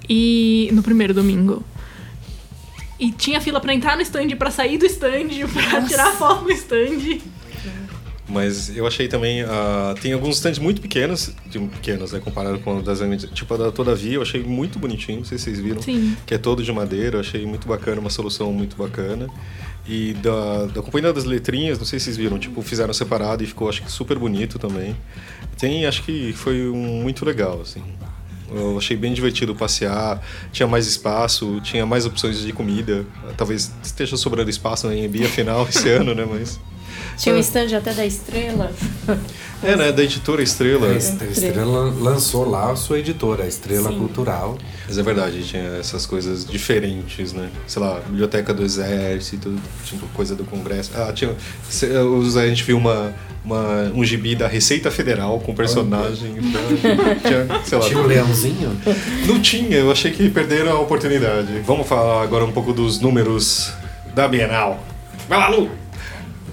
[0.08, 1.62] E no primeiro domingo.
[2.98, 5.28] E tinha fila para entrar no stand, para sair do stand,
[5.70, 7.20] para tirar foto no stand.
[8.32, 9.44] Mas eu achei também.
[9.44, 11.34] Uh, tem alguns stands muito pequenos,
[11.74, 12.20] pequenos, né?
[12.20, 13.00] Comparado com o das
[13.34, 15.82] Tipo a da Todavia, eu achei muito bonitinho, não sei se vocês viram.
[15.82, 16.16] Sim.
[16.24, 19.28] Que é todo de madeira, eu achei muito bacana, uma solução muito bacana.
[19.86, 23.46] E da, da Companhia das Letrinhas, não sei se vocês viram, tipo, fizeram separado e
[23.46, 24.96] ficou, acho que, super bonito também.
[25.58, 27.82] Tem, acho que foi um, muito legal, assim.
[28.54, 33.04] Eu achei bem divertido passear, tinha mais espaço, tinha mais opções de comida.
[33.36, 36.26] Talvez esteja sobrando espaço na EMB afinal esse ano, né?
[36.30, 36.60] Mas
[37.16, 38.72] tinha um stand até da Estrela.
[39.64, 39.92] É, né?
[39.92, 40.88] Da editora Estrela.
[40.88, 43.98] É, a Estrela lançou lá a sua editora, a Estrela Sim.
[43.98, 44.58] Cultural.
[44.88, 47.48] Mas é verdade, tinha essas coisas diferentes, né?
[47.66, 50.90] Sei lá, Biblioteca do Exército, tipo coisa do Congresso.
[50.96, 51.30] Ah, tinha.
[51.30, 56.34] A gente viu uma, uma, um gibi da Receita Federal com personagem.
[57.22, 57.84] tinha, sei lá.
[57.84, 58.76] Tinha um leãozinho?
[59.26, 61.60] Não tinha, eu achei que perderam a oportunidade.
[61.64, 63.72] Vamos falar agora um pouco dos números
[64.12, 64.82] da Bienal.
[65.28, 65.81] Vai lá, Lu!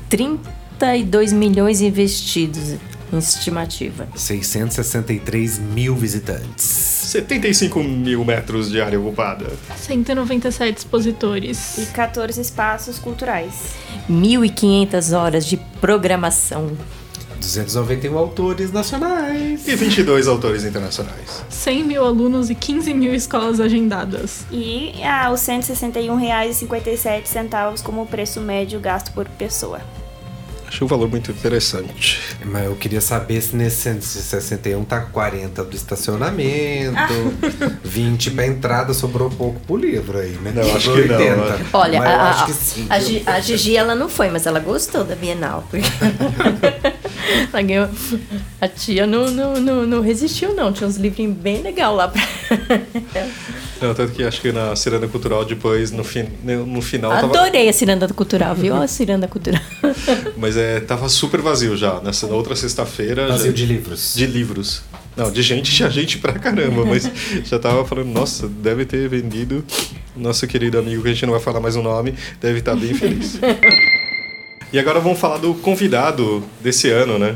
[0.10, 2.78] 32 milhões investidos
[3.12, 4.08] em estimativa.
[4.16, 6.64] 663 mil visitantes.
[6.64, 9.48] 75 mil metros de área ocupada.
[9.78, 11.78] 197 expositores.
[11.78, 13.76] E 14 espaços culturais.
[14.10, 16.72] 1.500 horas de programação.
[17.40, 19.68] 291 autores nacionais.
[19.68, 21.44] E 22 autores internacionais.
[21.50, 24.46] 100 mil alunos e 15 mil escolas agendadas.
[24.52, 29.82] E ah, os R$ 161,57 como preço médio gasto por pessoa.
[30.70, 32.20] Achei o valor muito interessante.
[32.46, 37.10] Mas eu queria saber se nesse 161 tá 40 do estacionamento, ah.
[37.84, 40.52] 20 pra entrada, sobrou pouco pro livro aí, né?
[40.56, 41.36] Não, acho que 80.
[41.36, 41.60] não.
[41.74, 45.16] Olha, a, a, sim, a, G, a Gigi ela não foi, mas ela gostou da
[45.16, 45.68] Bienal.
[48.62, 50.72] a tia não, não, não, não resistiu, não.
[50.72, 52.22] Tinha uns livrinhos bem legal lá pra.
[53.82, 57.12] Não, tanto que acho que na Ciranda Cultural depois, no, fi, no final.
[57.12, 57.70] Adorei tava...
[57.70, 58.76] a Ciranda Cultural, viu?
[58.76, 59.62] A Ciranda Cultural.
[60.38, 62.02] Mas é, tava super vazio já.
[62.02, 63.28] Nessa outra sexta-feira.
[63.28, 63.54] Vazio já...
[63.54, 64.14] de livros.
[64.16, 64.82] De livros.
[65.16, 67.12] Não, de gente, tinha gente pra caramba, mas
[67.44, 69.66] já tava falando, nossa, deve ter vendido.
[70.16, 72.78] Nosso querido amigo, que a gente não vai falar mais o nome, deve estar tá
[72.78, 73.38] bem feliz.
[74.72, 77.36] e agora vamos falar do convidado desse ano, né?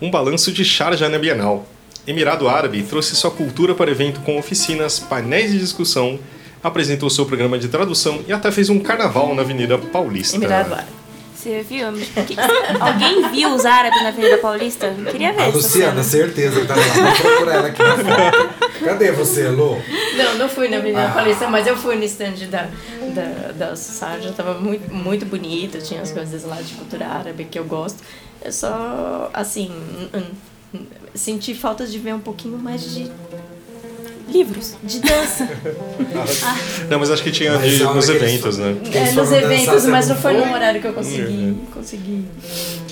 [0.00, 1.66] Um balanço de Sharjah na Bienal.
[2.06, 6.18] Emirado Árabe trouxe sua cultura para o evento com oficinas, painéis de discussão,
[6.62, 10.36] apresentou seu programa de tradução e até fez um carnaval na Avenida Paulista.
[10.36, 10.88] Emirado Árabe.
[11.34, 11.92] Você viu?
[11.92, 12.36] Que-
[12.80, 14.94] Alguém viu os árabes na Avenida Paulista?
[15.10, 16.82] Queria ver A Luciana, certeza que tá lá.
[16.82, 18.48] Vou procurar ela aqui na foto.
[18.82, 19.78] Cadê você, Lu?
[20.16, 21.12] Não, não fui na Avenida Ah.
[21.12, 22.68] Paulista, mas eu fui no stand da,
[23.14, 27.58] da, da Sarja, tava muito, muito bonito, tinha as coisas lá de cultura árabe que
[27.58, 27.98] eu gosto.
[28.42, 29.70] Eu só, assim,
[31.14, 33.10] senti falta de ver um pouquinho mais de
[34.28, 34.74] Livros.
[34.82, 35.48] de dança.
[36.90, 38.74] Não, mas acho que tinha Mas de- nos eventos, né?
[38.92, 41.56] É, nos eventos, mas não foi no horário que eu consegui.
[41.72, 42.24] consegui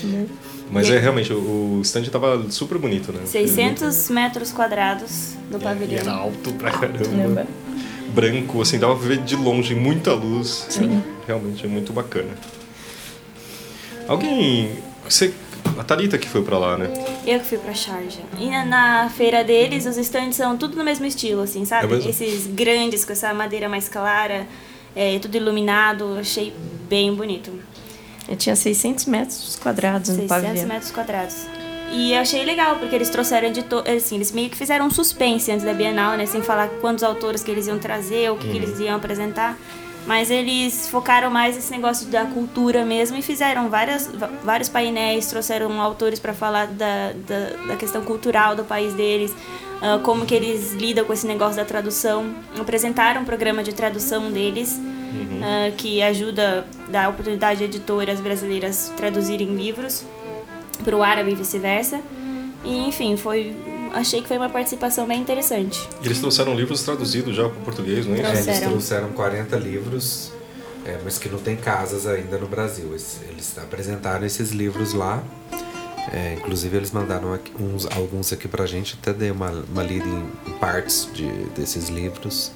[0.03, 0.25] né?
[0.71, 3.19] Mas é realmente, o o stand tava super bonito, né?
[3.25, 6.15] 600 metros quadrados no E era pavilhão.
[6.15, 6.99] alto pra caramba.
[7.03, 7.47] Caramba.
[8.13, 10.67] Branco, assim, dava pra ver de longe, muita luz.
[11.27, 12.29] Realmente é muito bacana.
[14.07, 14.71] Alguém.
[15.07, 15.33] Você,
[15.77, 16.89] a Thalita que foi pra lá, né?
[17.25, 18.23] Eu que fui pra Sharjah.
[18.39, 21.93] E na, na feira deles, os stands são tudo no mesmo estilo, assim, sabe?
[21.95, 22.09] É?
[22.09, 24.47] Esses grandes, com essa madeira mais clara,
[24.95, 26.17] é, tudo iluminado.
[26.19, 26.53] Achei
[26.87, 27.51] bem bonito.
[28.27, 30.67] Eu tinha 600 metros quadrados no 600 pavilhão.
[30.67, 31.35] metros quadrados.
[31.91, 35.51] E eu achei legal, porque eles trouxeram editor, assim, eles meio que fizeram um suspense
[35.51, 36.25] antes da Bienal, né?
[36.25, 39.57] Sem falar quantos autores que eles iam trazer, o que, que eles iam apresentar.
[40.05, 44.09] Mas eles focaram mais nesse negócio da cultura mesmo e fizeram várias,
[44.43, 49.33] vários painéis, trouxeram autores para falar da, da, da questão cultural do país deles,
[49.81, 52.35] ah, como que eles lidam com esse negócio da tradução.
[52.59, 54.77] Apresentaram um programa de tradução deles,
[55.41, 60.03] ah, que ajuda, dá oportunidade a editoras brasileiras traduzirem livros
[60.83, 62.01] para o árabe e vice-versa.
[62.65, 63.55] E enfim, foi
[63.93, 65.87] achei que foi uma participação bem interessante.
[66.01, 68.31] E eles trouxeram livros traduzidos já para português, não é É, isso?
[68.31, 68.69] eles Trouxeram.
[68.71, 70.31] trouxeram 40 livros,
[70.85, 72.87] é, mas que não tem casas ainda no Brasil.
[72.89, 75.23] Eles, eles apresentaram esses livros lá.
[76.11, 80.05] É, inclusive eles mandaram aqui uns, alguns aqui pra gente, até dei uma, uma lida
[80.05, 81.25] em, em partes de,
[81.55, 82.51] desses livros.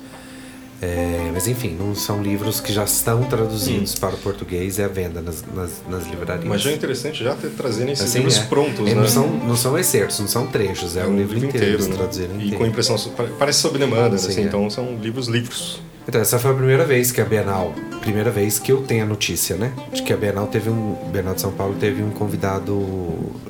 [0.79, 4.87] É, mas enfim, não são livros que já estão traduzidos para o português e à
[4.87, 6.45] venda nas, nas, nas livrarias.
[6.47, 8.43] Mas já é interessante já ter trazendo esses Assim, livros é.
[8.43, 8.93] prontos, E né?
[8.93, 11.95] não, são, não são excertos, não são trechos, é, o livro, inteiro, eles né?
[11.95, 12.57] traduziram E inteiro.
[12.57, 12.95] com impressão,
[13.39, 14.43] parece sob demanda, Sim, assim, é.
[14.45, 15.81] então são livros livros.
[16.07, 19.05] Então, essa foi a primeira vez que a Bienal, primeira vez que eu tenho a
[19.07, 19.73] notícia, né?
[19.91, 22.79] De que a Bienal teve um, Bienal de São Paulo teve um convidado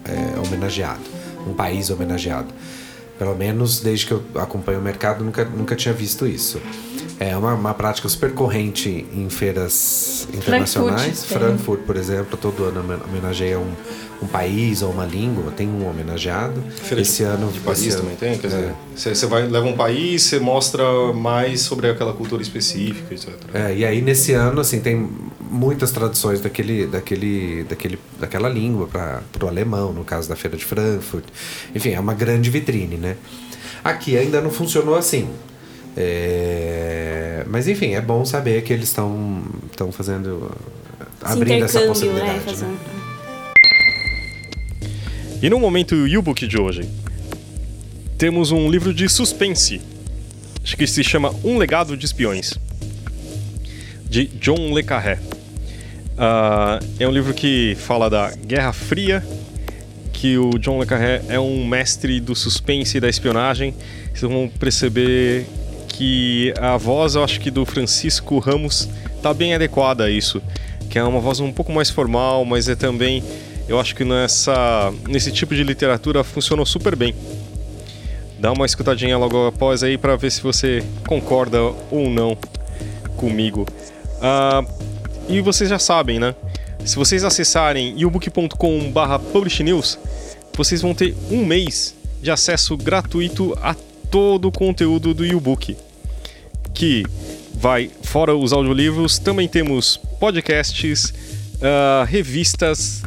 [0.06, 1.04] é, homenageado,
[1.46, 2.48] um país homenageado.
[3.20, 6.60] Pelo menos desde que eu acompanho o mercado, nunca, nunca tinha visto isso.
[7.20, 11.24] É uma, uma prática super corrente em feiras internacionais.
[11.24, 11.38] tem.
[11.38, 13.72] Frankfurt, por exemplo, todo ano homen- homenageia um,
[14.22, 16.62] um país ou uma língua, tem um homenageado.
[16.76, 18.50] Feira esse de, ano de Paris ano- também tem, quer é.
[18.50, 23.30] dizer, você, você vai, leva um país, você mostra mais sobre aquela cultura específica, etc.
[23.52, 25.10] É, e aí nesse ano assim tem
[25.50, 30.66] muitas traduções daquele, daquele, daquele, daquela língua para o alemão, no caso da feira de
[30.66, 31.24] Frankfurt.
[31.74, 33.16] Enfim, é uma grande vitrine, né?
[33.84, 35.30] Aqui ainda não funcionou assim.
[36.00, 40.56] É, mas enfim, é bom saber que eles estão estão fazendo
[41.24, 42.62] abrindo essa intercâmbio, possibilidade.
[42.62, 42.68] né?
[42.68, 42.78] né?
[45.42, 46.88] E no momento U-Book de hoje,
[48.16, 49.82] temos um livro de suspense,
[50.64, 52.54] acho que se chama Um Legado de Espiões,
[54.08, 55.20] de John Le Carré.
[56.16, 59.24] Ah, é um livro que fala da Guerra Fria,
[60.14, 63.74] que o John Le Carré é um mestre do suspense e da espionagem.
[64.14, 65.46] Vocês vão perceber
[65.88, 68.88] que a voz, eu acho que do Francisco Ramos,
[69.21, 70.41] tá bem adequada a isso,
[70.89, 73.23] que é uma voz um pouco mais formal, mas é também,
[73.67, 77.15] eu acho que nessa nesse tipo de literatura funcionou super bem.
[78.39, 82.38] Dá uma escutadinha logo após aí para ver se você concorda ou não
[83.15, 83.65] comigo.
[84.21, 84.63] Ah,
[85.28, 86.36] e vocês já sabem, né?
[86.86, 90.00] Se vocês acessarem yobook.com.br publishnews,
[90.56, 93.76] vocês vão ter um mês de acesso gratuito a
[94.12, 95.76] todo o conteúdo do e-book.
[96.74, 97.04] Que
[97.54, 101.13] vai, fora os audiolivros, também temos podcasts,
[101.62, 103.02] ah, revistas,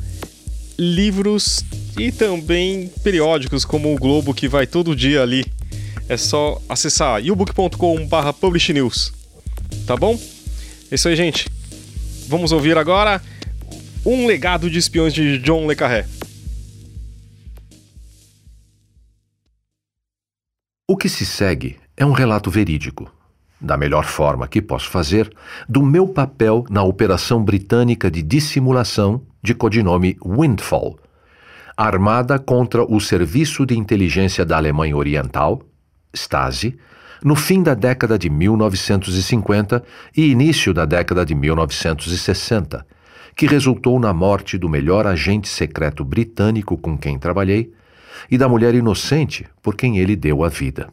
[0.78, 1.64] livros
[1.98, 5.44] e também periódicos como o Globo que vai todo dia ali.
[6.08, 9.12] É só acessar yobook.com.br publishnews.
[9.86, 10.18] Tá bom?
[10.90, 11.48] É isso aí, gente.
[12.26, 13.22] Vamos ouvir agora
[14.04, 16.06] Um Legado de Espiões de John Le Carré.
[20.90, 23.08] O que se segue é um relato verídico,
[23.60, 25.32] da melhor forma que posso fazer,
[25.68, 30.98] do meu papel na operação britânica de dissimulação de codinome Windfall,
[31.76, 35.62] armada contra o Serviço de Inteligência da Alemanha Oriental,
[36.12, 36.76] Stasi,
[37.22, 39.84] no fim da década de 1950
[40.16, 42.84] e início da década de 1960,
[43.36, 47.72] que resultou na morte do melhor agente secreto britânico com quem trabalhei
[48.30, 50.88] e da mulher inocente por quem ele deu a vida.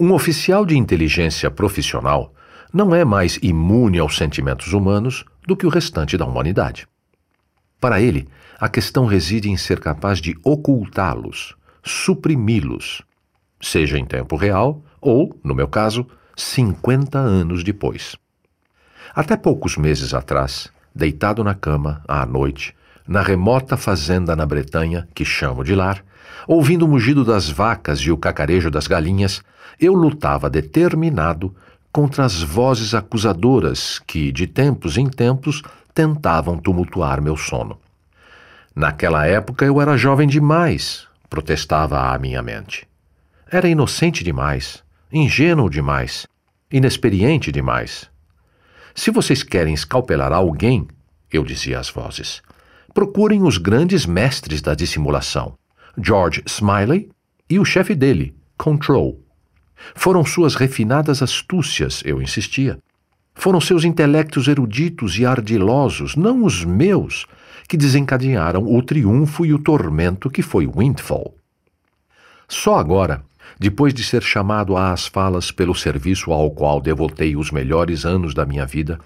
[0.00, 2.34] Um oficial de inteligência profissional
[2.72, 6.86] não é mais imune aos sentimentos humanos do que o restante da humanidade.
[7.80, 8.28] Para ele,
[8.60, 13.02] a questão reside em ser capaz de ocultá-los, suprimi-los,
[13.60, 18.16] seja em tempo real ou, no meu caso, 50 anos depois.
[19.14, 22.74] Até poucos meses atrás, deitado na cama, à noite,
[23.08, 26.04] na remota fazenda na Bretanha, que chamo de lar,
[26.46, 29.42] ouvindo o mugido das vacas e o cacarejo das galinhas,
[29.80, 31.54] eu lutava determinado
[31.90, 35.62] contra as vozes acusadoras que, de tempos em tempos,
[35.94, 37.78] tentavam tumultuar meu sono.
[38.76, 42.86] Naquela época eu era jovem demais, protestava a minha mente.
[43.50, 46.26] Era inocente demais, ingênuo demais,
[46.70, 48.10] inexperiente demais.
[48.94, 50.86] Se vocês querem escalpelar alguém,
[51.32, 52.42] eu dizia às vozes,
[52.98, 55.56] procurem os grandes mestres da dissimulação,
[55.96, 57.08] George Smiley
[57.48, 59.20] e o chefe dele, Control.
[59.94, 62.76] Foram suas refinadas astúcias, eu insistia.
[63.36, 67.24] Foram seus intelectos eruditos e ardilosos, não os meus,
[67.68, 71.36] que desencadearam o triunfo e o tormento que foi Windfall.
[72.48, 73.22] Só agora,
[73.60, 78.44] depois de ser chamado às falas pelo serviço ao qual devotei os melhores anos da
[78.44, 78.98] minha vida,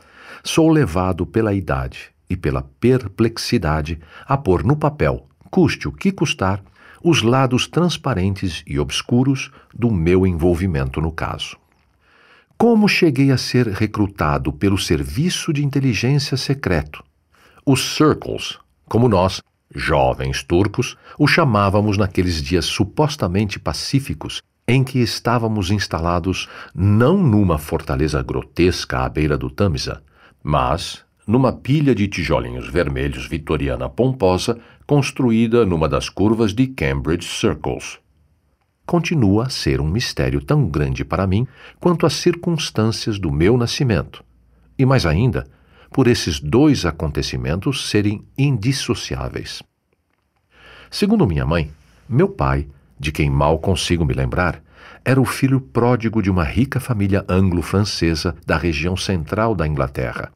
[0.42, 6.62] sou levado pela idade e pela perplexidade a pôr no papel, custe o que custar,
[7.02, 11.56] os lados transparentes e obscuros do meu envolvimento no caso.
[12.56, 17.02] Como cheguei a ser recrutado pelo Serviço de Inteligência Secreto,
[17.66, 19.42] os Circles, como nós,
[19.74, 28.22] jovens turcos, o chamávamos naqueles dias supostamente pacíficos em que estávamos instalados não numa fortaleza
[28.22, 30.02] grotesca à beira do Tamisa,
[30.42, 37.98] mas numa pilha de tijolinhos vermelhos vitoriana pomposa construída numa das curvas de Cambridge Circles.
[38.84, 41.46] Continua a ser um mistério tão grande para mim
[41.78, 44.24] quanto as circunstâncias do meu nascimento,
[44.76, 45.46] e mais ainda,
[45.92, 49.62] por esses dois acontecimentos serem indissociáveis.
[50.90, 51.70] Segundo minha mãe,
[52.08, 52.66] meu pai,
[52.98, 54.62] de quem mal consigo me lembrar,
[55.04, 60.32] era o filho pródigo de uma rica família anglo-francesa da região central da Inglaterra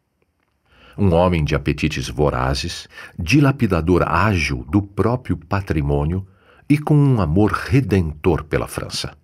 [0.99, 6.27] um homem de apetites vorazes, dilapidador ágil do próprio patrimônio
[6.69, 9.17] e com um amor redentor pela França.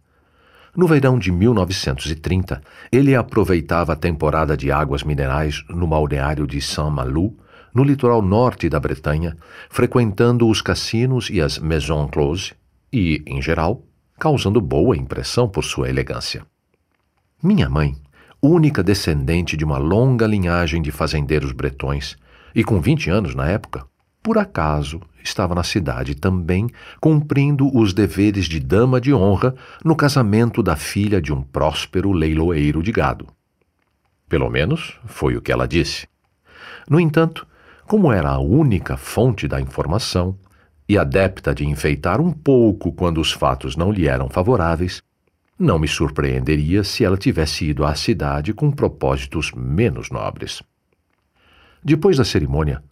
[0.74, 7.37] No verão de 1930, ele aproveitava a temporada de águas minerais no balneário de Saint-Malo,
[7.74, 9.37] no litoral norte da Bretanha,
[9.68, 12.54] frequentando os cassinos e as maisons closes
[12.92, 13.82] e, em geral,
[14.18, 16.46] causando boa impressão por sua elegância.
[17.42, 17.96] Minha mãe,
[18.42, 22.16] única descendente de uma longa linhagem de fazendeiros bretões,
[22.52, 23.87] e com 20 anos na época,
[24.20, 26.68] por acaso estava na cidade também
[27.00, 32.83] cumprindo os deveres de dama de honra no casamento da filha de um próspero leiloeiro
[32.83, 33.28] de gado.
[34.28, 36.09] Pelo menos foi o que ela disse.
[36.90, 37.46] No entanto,
[37.87, 40.37] como era a única fonte da informação
[40.88, 45.02] e adepta de enfeitar um pouco quando os fatos não lhe eram favoráveis,
[45.62, 50.61] não me surpreenderia se ela tivesse ido à cidade com propósitos menos nobres.
[51.83, 52.83] Depois da cerimônia,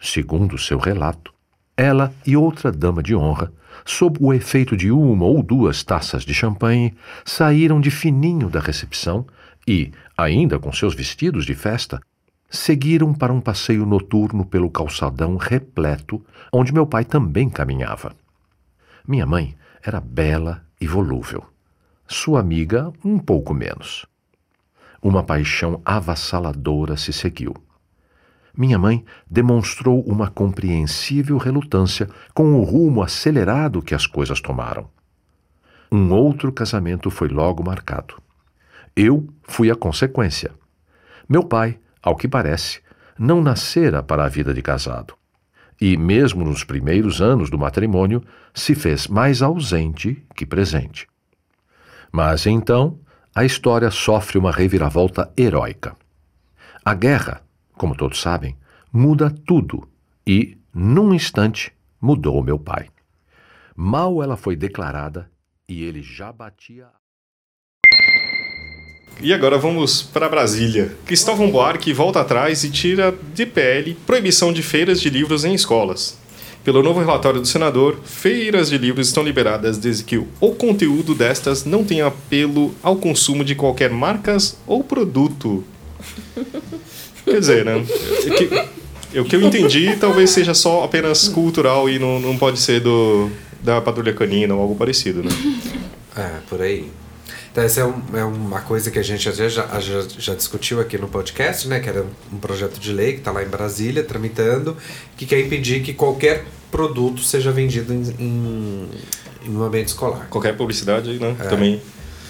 [0.00, 1.34] segundo seu relato,
[1.76, 3.52] ela e outra dama de honra,
[3.84, 9.26] sob o efeito de uma ou duas taças de champanhe, saíram de fininho da recepção
[9.66, 12.00] e, ainda com seus vestidos de festa,
[12.48, 18.14] seguiram para um passeio noturno pelo calçadão repleto, onde meu pai também caminhava.
[19.06, 21.44] Minha mãe era bela e volúvel
[22.12, 24.04] sua amiga um pouco menos.
[25.00, 27.54] Uma paixão avassaladora se seguiu.
[28.52, 34.90] Minha mãe demonstrou uma compreensível relutância com o rumo acelerado que as coisas tomaram.
[35.90, 38.20] Um outro casamento foi logo marcado.
[38.96, 40.50] Eu fui a consequência.
[41.28, 42.80] Meu pai, ao que parece,
[43.16, 45.14] não nascera para a vida de casado.
[45.80, 48.20] E, mesmo nos primeiros anos do matrimônio,
[48.52, 51.09] se fez mais ausente que presente.
[52.12, 52.98] Mas então
[53.34, 55.96] a história sofre uma reviravolta heróica.
[56.84, 57.42] A guerra,
[57.74, 58.56] como todos sabem,
[58.92, 59.88] muda tudo
[60.26, 62.88] e, num instante, mudou meu pai.
[63.76, 65.30] Mal ela foi declarada
[65.68, 66.88] e ele já batia.
[69.22, 70.96] E agora vamos para Brasília.
[71.04, 76.19] Cristóvão Buarque volta atrás e tira de PL proibição de feiras de livros em escolas.
[76.62, 81.64] Pelo novo relatório do senador, feiras de livros estão liberadas desde que o conteúdo destas
[81.64, 85.64] não tenha apelo ao consumo de qualquer marcas ou produto.
[87.24, 87.76] Quer dizer, né?
[87.76, 92.58] O que, o que eu entendi talvez seja só apenas cultural e não, não pode
[92.60, 93.30] ser do,
[93.62, 95.30] da patrulha canina ou algo parecido, né?
[96.16, 96.90] É, por aí.
[97.50, 99.66] Então, essa é, um, é uma coisa que a gente já, já,
[100.18, 101.80] já, discutiu aqui no podcast, né?
[101.80, 104.76] Que era um projeto de lei que está lá em Brasília, tramitando,
[105.16, 108.88] que quer impedir que qualquer produto seja vendido em, em,
[109.46, 110.28] em um ambiente escolar.
[110.30, 111.34] Qualquer publicidade, né?
[111.40, 111.48] É.
[111.48, 111.82] Também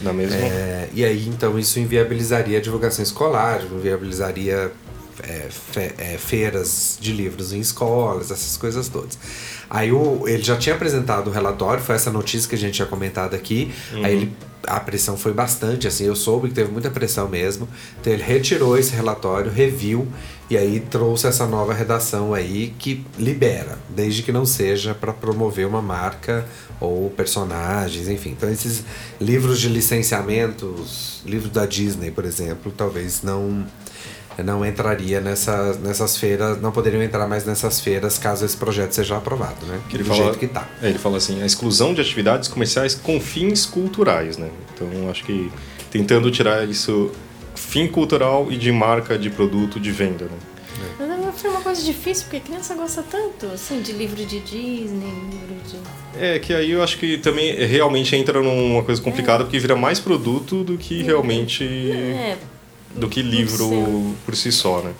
[0.03, 0.37] na mesma.
[0.37, 4.73] É, e aí, então, isso inviabilizaria a divulgação escolar, inviabilizaria
[5.23, 9.19] é, fe, é, feiras de livros em escolas, essas coisas todas.
[9.69, 12.87] Aí o, ele já tinha apresentado o relatório, foi essa notícia que a gente tinha
[12.87, 13.73] comentado aqui.
[13.93, 14.05] Uhum.
[14.05, 14.33] Aí ele,
[14.67, 17.69] a pressão foi bastante, assim, eu soube que teve muita pressão mesmo.
[18.01, 20.07] Então ele retirou esse relatório, reviu
[20.51, 25.67] e aí trouxe essa nova redação aí que libera, desde que não seja para promover
[25.67, 26.45] uma marca
[26.81, 28.31] ou personagens, enfim.
[28.31, 28.83] Então esses
[29.21, 33.65] livros de licenciamentos, livros da Disney, por exemplo, talvez não
[34.39, 39.17] não entraria nessa, nessas feiras, não poderiam entrar mais nessas feiras caso esse projeto seja
[39.17, 39.81] aprovado, né?
[39.89, 40.69] Que ele Do fala, jeito que tá.
[40.83, 44.51] É, ele fala assim, a exclusão de atividades comerciais com fins culturais, né?
[44.75, 45.51] Então acho que
[45.91, 47.11] tentando tirar isso
[47.55, 50.39] fim cultural e de marca de produto de venda, né?
[50.99, 55.13] Mas foi uma coisa difícil, porque a criança gosta tanto, assim, de livro de Disney,
[55.31, 55.79] livro de...
[56.19, 59.45] É, que aí eu acho que também realmente entra numa coisa complicada, é.
[59.45, 61.65] porque vira mais produto do que realmente...
[61.65, 62.37] É,
[62.95, 64.93] do que livro por si só, né?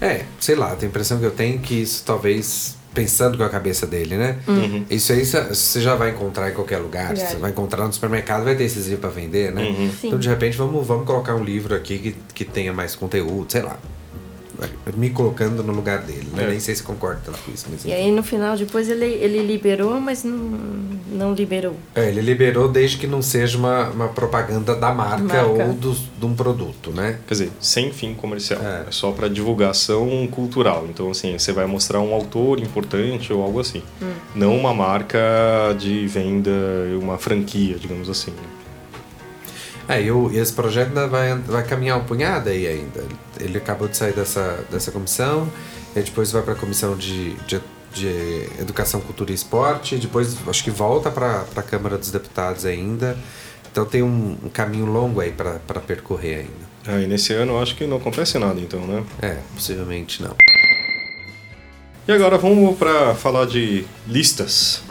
[0.00, 3.86] É, sei lá, a impressão que eu tenho que isso talvez pensando com a cabeça
[3.86, 4.38] dele, né?
[4.46, 4.84] Uhum.
[4.90, 7.16] Isso aí você já vai encontrar em qualquer lugar.
[7.16, 9.62] Você vai encontrar no supermercado, vai ter esses livros para vender, né?
[9.62, 9.90] Uhum.
[10.02, 13.62] Então, de repente, vamos, vamos colocar um livro aqui que, que tenha mais conteúdo, sei
[13.62, 13.78] lá
[14.96, 16.28] me colocando no lugar dele.
[16.32, 16.44] Né?
[16.44, 16.50] É.
[16.50, 17.66] Nem sei se concorda com isso.
[17.70, 17.84] Mas...
[17.84, 20.36] E aí no final, depois ele, ele liberou, mas não,
[21.10, 21.76] não liberou.
[21.94, 25.64] É, ele liberou desde que não seja uma, uma propaganda da marca, marca.
[25.64, 27.18] ou do, de um produto, né?
[27.26, 28.60] Quer dizer, sem fim comercial.
[28.62, 30.86] É, é só para divulgação cultural.
[30.88, 33.82] Então, assim, você vai mostrar um autor importante ou algo assim.
[34.00, 34.12] Hum.
[34.34, 35.18] Não uma marca
[35.78, 36.50] de venda,
[37.00, 38.30] uma franquia, digamos assim.
[38.30, 38.61] Né?
[39.88, 43.04] É, e, o, e esse projeto ainda vai, vai caminhar um punhado aí ainda.
[43.40, 45.50] Ele acabou de sair dessa, dessa comissão,
[45.94, 47.60] e depois vai para a comissão de, de,
[47.92, 53.16] de, Educação, Cultura e Esporte, depois acho que volta para a Câmara dos Deputados ainda.
[53.70, 56.72] Então tem um, um caminho longo aí para percorrer ainda.
[56.86, 59.04] Ah, e nesse ano acho que não acontece nada então, né?
[59.20, 60.36] É, possivelmente não.
[62.06, 64.82] E agora vamos para falar de listas.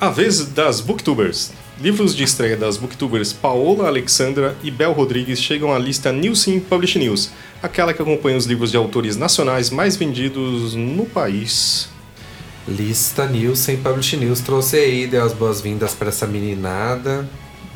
[0.00, 1.52] A vez das booktubers.
[1.80, 6.98] Livros de estreia das booktubers Paola Alexandra e Bel Rodrigues chegam à lista Nielsen Publish
[6.98, 7.30] News,
[7.62, 11.88] aquela que acompanha os livros de autores nacionais mais vendidos no país.
[12.68, 17.26] Lista Nielsen Publish News trouxe aí, deu as boas-vindas para essa meninada.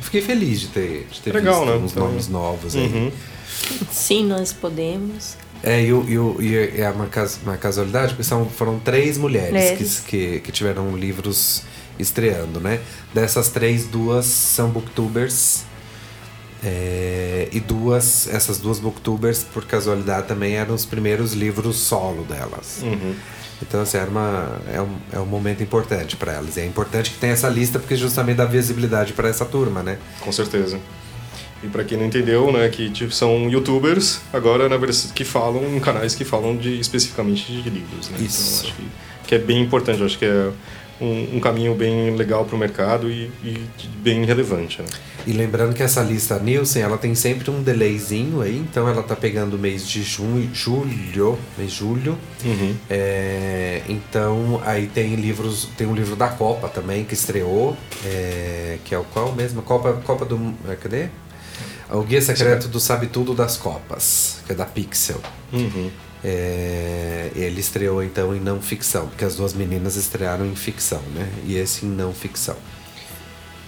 [0.01, 1.83] Fiquei feliz de ter, de ter Legal, visto né?
[1.83, 2.07] uns então...
[2.07, 2.83] nomes novos aí.
[2.83, 3.13] Uhum.
[3.91, 5.35] Sim, nós podemos.
[5.63, 7.09] É, e, e, e é uma,
[7.43, 11.63] uma casualidade, porque são, foram três mulheres que, que, que tiveram livros
[11.99, 12.81] estreando, né?
[13.13, 15.65] Dessas três, duas são booktubers.
[16.67, 22.81] É, e duas, essas duas booktubers, por casualidade, também eram os primeiros livros solo delas.
[22.83, 23.15] Uhum.
[23.61, 26.57] Então, assim, era uma, é, um, é um momento importante para elas.
[26.57, 29.99] E é importante que tenha essa lista, porque justamente dá visibilidade para essa turma, né?
[30.21, 30.81] Com certeza.
[31.63, 35.75] E para quem não entendeu, né, que tipo, são youtubers, agora na verdade que falam
[35.75, 38.19] em canais que falam de especificamente de livros, né?
[38.21, 38.67] Isso.
[38.67, 40.51] Então, acho que, que é bem importante, acho que é
[41.01, 43.69] um, um caminho bem legal para o mercado e, e,
[43.99, 44.81] bem relevante.
[44.81, 44.89] Né?
[45.27, 49.17] E lembrando que essa lista Nielsen, ela tem sempre um delayzinho aí, então ela tá
[49.17, 52.19] pegando o mês de junho, julho, mês julho.
[52.45, 52.77] Uhum.
[52.91, 58.95] É, então aí tem livros, tem um livro da Copa também que estreou, é, que
[58.95, 59.63] é o qual mesmo?
[59.63, 61.09] Copa, Copa do, é, cadê?
[61.91, 65.21] O Guia Secreto do Sabe Tudo das Copas, que é da Pixel.
[65.53, 65.91] Uhum.
[66.25, 71.29] É, ele estreou então em não ficção, porque as duas meninas estrearam em ficção, né?
[71.47, 72.57] E esse em não ficção.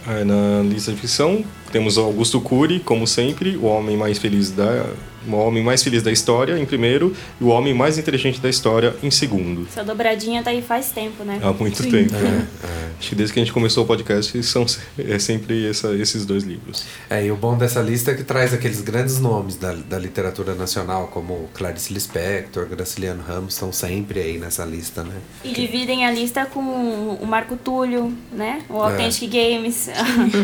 [0.09, 4.87] É, na lista de ficção temos Augusto Cury, como sempre, o homem mais feliz da
[5.27, 8.95] o homem mais feliz da história em primeiro e o homem mais inteligente da história
[9.03, 9.67] em segundo.
[9.69, 11.41] Essa dobradinha tá aí faz tempo, né?
[11.43, 11.91] Há muito Sim.
[11.91, 12.15] tempo.
[12.15, 12.86] É, é.
[12.99, 14.65] Acho que desde que a gente começou o podcast são
[14.99, 16.85] é sempre essa, esses dois livros.
[17.11, 20.55] É, e o bom dessa lista é que traz aqueles grandes nomes da, da literatura
[20.55, 25.15] nacional, como Clarice Lispector, Graciliano Ramos, estão sempre aí nessa lista, né?
[25.45, 25.61] E que...
[25.61, 28.63] dividem a lista com o Marco Túlio, né?
[28.69, 28.93] O é.
[28.93, 29.89] Authentic Games.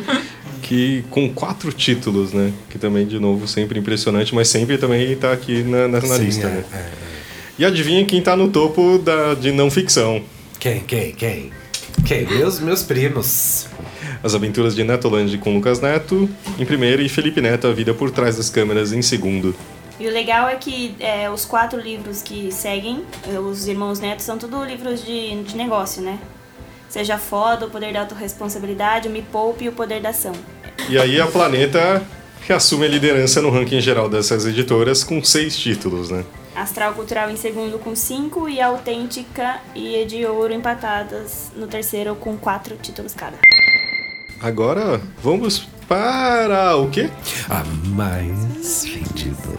[0.62, 2.52] que com quatro títulos, né?
[2.68, 6.24] Que também, de novo, sempre impressionante, mas sempre também está aqui na, na, na Sim,
[6.24, 6.64] lista, é, né?
[6.72, 6.92] É, é.
[7.58, 10.22] E adivinha quem está no topo da, de não ficção?
[10.58, 11.61] Quem, quem, quem?
[12.20, 13.66] Meus, meus primos.
[14.22, 18.10] As Aventuras de Netoland com Lucas Neto em primeiro e Felipe Neto, A Vida por
[18.10, 19.54] Trás das Câmeras em segundo.
[19.98, 23.02] E o legal é que é, os quatro livros que seguem,
[23.40, 26.18] os Irmãos Neto, são tudo livros de, de negócio, né?
[26.88, 30.32] Seja Foda, O Poder da Autoresponsabilidade, o Me Poupe e O Poder da Ação.
[30.88, 32.02] E aí a Planeta
[32.46, 36.24] que assume a liderança no ranking geral dessas editoras com seis títulos, né?
[36.54, 42.36] Astral Cultural em segundo com cinco e Autêntica e de Ouro empatadas no terceiro com
[42.36, 43.38] quatro títulos cada.
[44.40, 47.10] Agora vamos para o quê?
[47.48, 49.58] A mais vendido.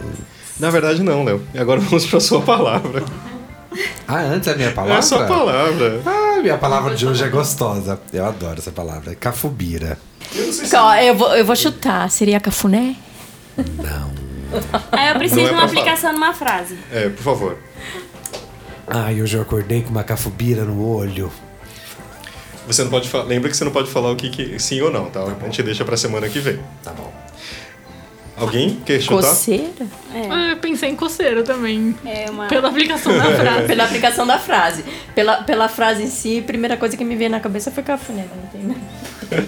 [0.58, 1.42] Na verdade não, Léo.
[1.52, 3.04] E agora vamos para a sua palavra.
[4.06, 4.96] Ah, antes a minha palavra?
[4.96, 6.00] É a sua palavra.
[6.06, 8.00] Ah, minha palavra de hoje é gostosa.
[8.12, 9.14] Eu adoro essa palavra.
[9.14, 9.98] Cafubira.
[10.34, 10.76] Eu não sei se...
[11.06, 12.08] Eu vou, eu vou chutar.
[12.10, 12.94] Seria cafuné?
[13.56, 14.23] Não.
[14.92, 16.78] Aí eu preciso é de uma pra aplicação numa frase.
[16.92, 17.58] É, por favor.
[18.86, 21.30] Ai, hoje eu acordei com uma cafubira no olho.
[22.66, 23.24] Você não pode falar.
[23.24, 25.22] Lembra que você não pode falar o que, que sim ou não, tá?
[25.22, 26.58] A gente deixa pra semana que vem.
[26.82, 27.12] Tá bom.
[28.36, 29.28] Alguém quer chutar?
[29.28, 29.86] Coceira?
[30.30, 31.94] Ah, eu pensei em coceira também.
[32.04, 32.46] É uma.
[32.46, 33.66] Pela aplicação da frase.
[33.66, 34.84] Pela aplicação da frase.
[35.14, 38.26] Pela, pela frase em si, a primeira coisa que me veio na cabeça foi cafuné.
[38.34, 38.76] Não tem, né?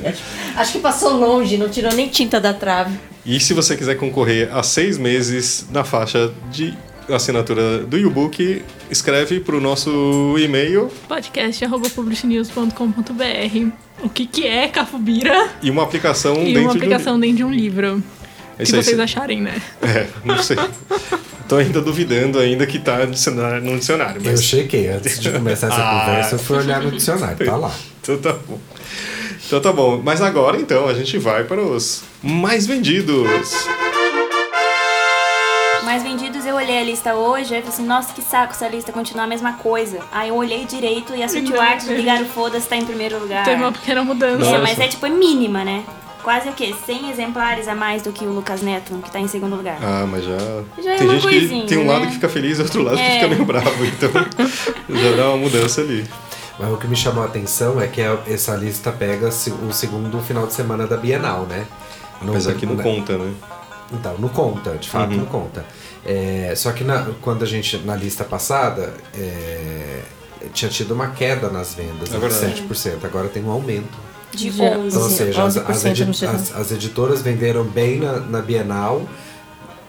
[0.08, 0.22] acho,
[0.56, 2.96] acho que passou longe, não tirou nem tinta da trave.
[3.24, 6.74] E se você quiser concorrer a seis meses na faixa de
[7.14, 13.70] assinatura do e-book, escreve pro nosso e-mail podcast.publishnews.com.br
[14.02, 17.50] O que, que é Cafubira e uma aplicação e dentro uma aplicação dentro de um
[17.50, 18.02] livro.
[18.58, 19.60] É Que isso aí, vocês cê- acharem, né?
[19.82, 20.56] É, não sei.
[21.48, 24.88] Tô ainda duvidando ainda que tá no dicionário, no dicionário, Eu mas chequei.
[24.88, 26.00] Antes de começar essa Ah.
[26.06, 27.46] conversa, eu fui olhar no dicionário.
[27.46, 27.72] Tá lá.
[28.02, 28.58] então tá bom.
[29.46, 30.00] Então tá bom.
[30.02, 33.52] Mas agora então a gente vai para os mais vendidos.
[35.84, 38.66] Mais vendidos, eu olhei a lista hoje, aí eu falei assim, nossa, que saco essa
[38.66, 40.00] lista continuar a mesma coisa.
[40.10, 43.20] Aí eu olhei direito e a Sutil Art de Ligar o Foda-se tá em primeiro
[43.20, 43.44] lugar.
[43.44, 44.38] Teve uma pequena mudança.
[44.38, 44.56] Nossa.
[44.56, 45.84] É, mas é tipo é mínima, né?
[46.26, 46.74] Quase o quê?
[46.84, 49.78] 100 exemplares a mais do que o Lucas Neto, que tá em segundo lugar.
[49.80, 50.36] Ah, mas já.
[50.82, 52.06] Já é tem uma gente que coisinha, tem um lado né?
[52.08, 53.14] que fica feliz e outro lado que É.
[53.14, 53.84] fica meio bravo.
[53.84, 54.10] Então
[54.90, 56.04] já dá uma mudança ali.
[56.58, 60.48] Mas o que me chamou a atenção é que essa lista pega o segundo final
[60.48, 61.64] de semana da Bienal, né?
[62.20, 63.32] Não- Apesar que não conta, né?
[63.92, 65.18] Então, não conta, de fato Uhum.
[65.18, 65.64] não conta.
[66.04, 70.00] É, só que na- quando a gente, na lista passada, é,
[70.52, 72.62] tinha tido uma queda nas vendas, É né, de verdade.
[72.62, 73.04] 7%.
[73.04, 73.96] Agora tem um aumento.
[74.36, 74.88] De Já- 11.
[74.88, 76.34] Então, ou seja, as, 11% as geral.
[76.34, 79.02] as- as editoras venderam bem na, na Bienal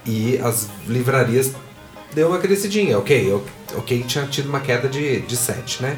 [0.05, 1.51] e as livrarias
[2.13, 2.97] deu uma crescidinha.
[2.97, 3.39] Ok,
[3.75, 5.97] ok, tinha tido uma queda de, de 7, né?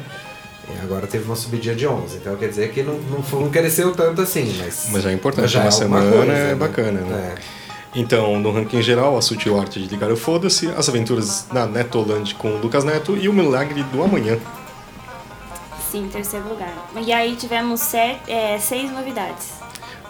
[0.68, 2.16] E agora teve uma subidinha de 11.
[2.18, 4.88] Então quer dizer que não, não, não cresceu tanto assim, mas...
[4.92, 7.34] Mas já é importante, mas uma alguma semana é bacana, né?
[7.36, 7.60] É.
[7.92, 12.36] Então, no ranking geral, a Sutil Arte de Ligar o Foda-se, As Aventuras na Netoland
[12.36, 14.38] com o Lucas Neto e O Milagre do Amanhã.
[15.90, 16.72] Sim, terceiro lugar.
[17.04, 19.54] E aí tivemos sete, é, seis novidades.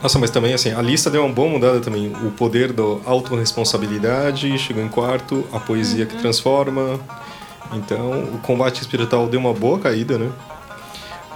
[0.03, 2.13] Nossa, mas também, assim, a lista deu uma boa mudada também.
[2.23, 7.01] O poder da autorresponsabilidade chegou em quarto, a poesia que transforma.
[7.73, 10.31] Então, o combate espiritual deu uma boa caída, né?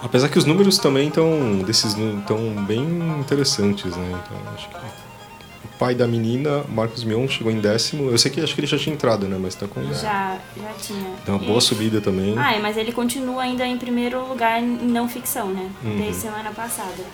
[0.02, 2.82] Apesar que os números também estão desses estão bem
[3.18, 4.20] interessantes, né?
[4.22, 5.03] Então, acho que
[5.84, 8.08] pai da menina, Marcos Mion, chegou em décimo.
[8.10, 9.36] Eu sei que acho que ele já tinha entrado, né?
[9.38, 11.10] Mas tá com Já, já tinha.
[11.26, 12.34] Deu uma E- boa subida também.
[12.38, 15.68] Ah, é, mas ele continua ainda em primeiro lugar em não ficção, né?
[15.84, 15.98] Uhum.
[15.98, 17.04] Desde semana passada.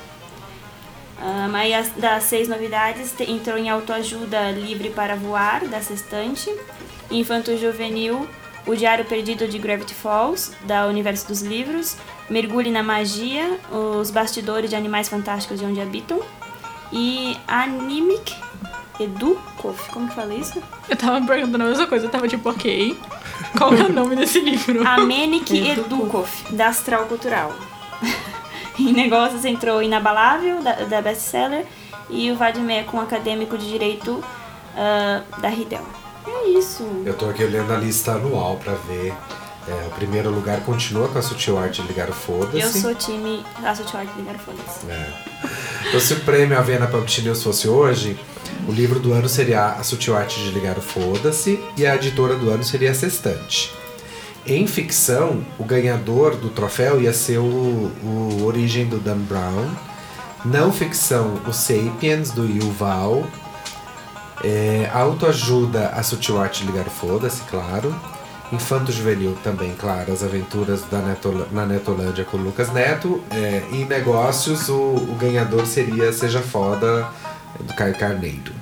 [1.20, 6.48] Ah, mas as, das seis novidades, te- entrou em autoajuda Livre para Voar, da Sextante.
[7.10, 8.24] Infanto Juvenil,
[8.68, 11.96] O Diário Perdido de Gravity Falls, da Universo dos Livros.
[12.30, 16.20] Mergulhe na Magia, Os Bastidores de Animais Fantásticos de Onde Habitam.
[16.92, 18.32] E Animic
[19.00, 20.62] Edukov, como que fala isso?
[20.88, 22.98] Eu tava me perguntando a mesma coisa, eu tava tipo, ok.
[23.56, 24.86] Qual é o nome desse livro?
[24.86, 27.52] Amenic Edukov, da Astral Cultural.
[28.78, 31.66] em negócios entrou Inabalável, da, da Bestseller,
[32.08, 34.22] e o Vadimé com Acadêmico de Direito
[34.76, 35.84] ah, da Ridel.
[36.26, 36.84] É isso.
[37.04, 39.14] Eu tô aqui olhando a lista anual pra ver.
[39.68, 42.60] É, o primeiro lugar continua com a Sutil Art de Ligar o Foda-se.
[42.60, 44.90] Eu sou time Aço de Arte Ligar Foda-se.
[44.90, 45.12] É.
[45.88, 46.88] Então, se o prêmio Avena
[47.22, 48.18] News fosse hoje,
[48.70, 52.36] o livro do ano seria A Sutil Arte de Ligar o Foda-se e a editora
[52.36, 53.74] do ano seria a Sextante.
[54.46, 59.68] Em ficção, o ganhador do troféu ia ser o, o Origem do Dan Brown.
[60.44, 63.26] Não ficção, o Sapiens do Yuval.
[64.44, 67.92] É, autoajuda, a Sutil Arte de Ligar o Foda-se, claro.
[68.52, 70.98] Infanto Juvenil também, claro, as aventuras da
[71.50, 73.20] na Netolândia com o Lucas Neto.
[73.32, 77.08] É, em negócios, o, o ganhador seria Seja Foda,
[77.58, 78.59] do Caio Carneiro.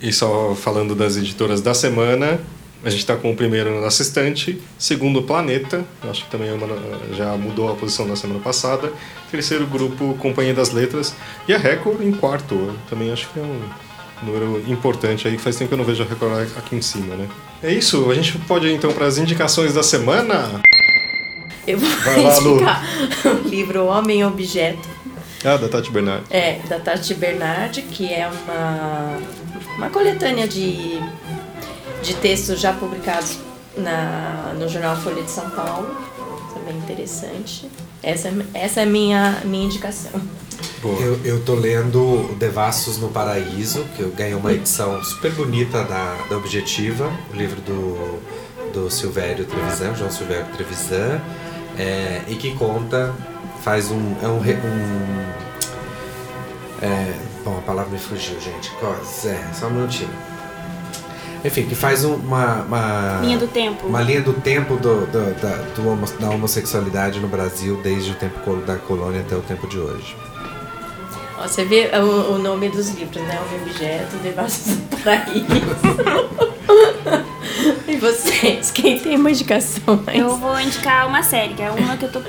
[0.00, 2.40] E só falando das editoras da semana,
[2.84, 6.68] a gente está com o primeiro na Assistente, segundo Planeta, acho que também é uma-
[7.16, 8.92] já mudou a posição da semana passada,
[9.30, 11.14] terceiro grupo Companhia das Letras
[11.48, 12.72] e a Record em quarto.
[12.88, 13.60] Também acho que é um
[14.22, 17.16] número importante aí, que faz tempo que eu não vejo a Record aqui em cima,
[17.16, 17.26] né?
[17.62, 20.60] É isso, a gente pode ir então para as indicações da semana.
[21.66, 22.54] Eu vou Vai lá, Lu.
[22.54, 22.82] indicar
[23.44, 24.88] o livro Homem Objeto,
[25.44, 26.24] Ah, da Tati Bernard.
[26.30, 29.18] É, da Tati Bernard, que é uma,
[29.78, 31.00] uma coletânea de,
[32.02, 33.38] de textos já publicados
[33.76, 35.96] na, no jornal Folha de São Paulo.
[36.48, 37.70] Isso é bem interessante.
[38.02, 40.20] Essa, essa é a minha, minha indicação.
[40.82, 46.16] Eu, eu tô lendo Devassos no Paraíso, que eu ganhei uma edição super bonita da,
[46.28, 48.18] da Objetiva, o livro do,
[48.72, 51.20] do Silvério Trevisan, João Silvério Trevisan,
[51.78, 53.14] é, e que conta,
[53.62, 54.16] faz um.
[54.20, 55.48] É um, um
[56.82, 58.72] é, bom, a palavra me fugiu, gente.
[59.26, 60.10] É, só um minutinho.
[61.44, 63.20] Enfim, que faz uma, uma.
[63.22, 63.86] Linha do tempo.
[63.86, 68.56] Uma linha do tempo do, do, da, do, da homossexualidade no Brasil, desde o tempo
[68.56, 70.16] da colônia até o tempo de hoje.
[71.38, 73.40] Ó, você vê o, o, nome dos livros, né?
[73.40, 75.46] O objeto, Devassos do Paraíso.
[77.86, 80.02] e vocês, quem tem uma indicação?
[80.04, 80.18] Mais?
[80.18, 82.20] Eu vou indicar uma série, que é uma que eu tô.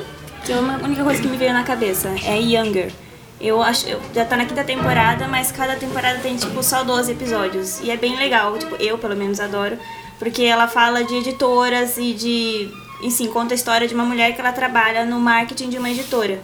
[0.46, 2.14] Que é uma única coisa que me veio na cabeça.
[2.24, 2.92] É Younger.
[3.40, 7.12] Eu acho, eu, já tá na quinta temporada, mas cada temporada tem tipo só 12
[7.12, 7.80] episódios.
[7.80, 9.78] E é bem legal, tipo, eu pelo menos adoro,
[10.18, 12.70] porque ela fala de editoras e de,
[13.02, 16.40] enfim, conta a história de uma mulher que ela trabalha no marketing de uma editora.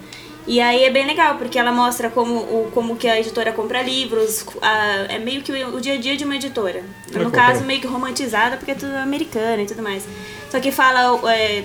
[0.47, 3.81] E aí é bem legal, porque ela mostra como, o, como que a editora compra
[3.81, 6.83] livros, a, é meio que o, o, dia a dia de uma editora.
[7.11, 10.07] No caso, meio que romantizada, porque é tudo americana e tudo mais.
[10.51, 11.63] Só que fala é,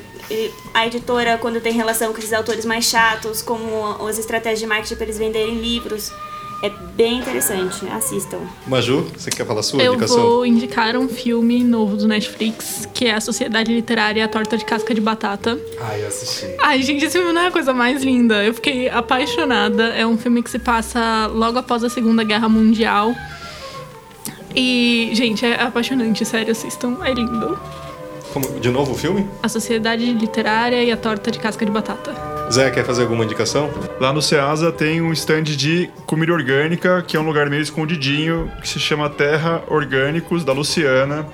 [0.72, 4.94] a editora quando tem relação com esses autores mais chatos, como as estratégias de marketing
[4.94, 6.12] para eles venderem livros.
[6.62, 8.38] É bem interessante, assistam.
[8.66, 10.18] Maju, você quer falar a sua Eu indicação?
[10.18, 14.58] Eu vou indicar um filme novo do Netflix, que é a Sociedade Literária A Torta
[14.58, 15.58] de Casca de Batata.
[15.80, 16.54] Ai, eu assisti.
[16.60, 18.44] Ai, gente, esse filme não é a coisa mais linda.
[18.44, 19.84] Eu fiquei apaixonada.
[19.84, 23.14] É um filme que se passa logo após a Segunda Guerra Mundial.
[24.54, 26.98] E, gente, é apaixonante, sério, assistam.
[27.02, 27.58] É lindo.
[28.32, 29.28] Como, de novo o filme?
[29.42, 32.14] A Sociedade Literária e a Torta de Casca de Batata.
[32.50, 33.70] Zé, quer fazer alguma indicação?
[34.00, 38.50] Lá no Ceasa tem um stand de comida orgânica, que é um lugar meio escondidinho,
[38.60, 41.26] que se chama Terra Orgânicos, da Luciana.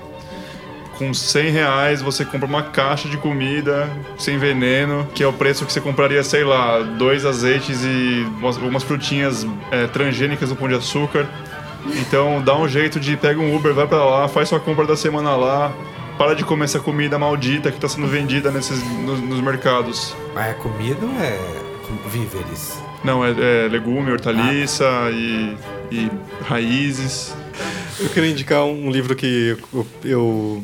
[0.97, 3.87] Com 100 reais você compra uma caixa de comida
[4.17, 8.83] sem veneno, que é o preço que você compraria, sei lá, dois azeites e algumas
[8.83, 11.27] frutinhas é, transgênicas no pão de açúcar.
[11.99, 14.95] Então dá um jeito de pega um Uber, vai para lá, faz sua compra da
[14.95, 15.71] semana lá,
[16.17, 20.15] para de comer essa comida maldita que está sendo vendida nesses, nos, nos, mercados.
[20.33, 21.37] Mas é comida ou é
[22.09, 22.81] víveres?
[23.03, 23.31] Não, é,
[23.65, 25.11] é legume, hortaliça ah.
[25.11, 25.55] e,
[25.91, 26.11] e,
[26.41, 27.35] raízes.
[27.99, 30.63] Eu queria indicar um livro que eu, eu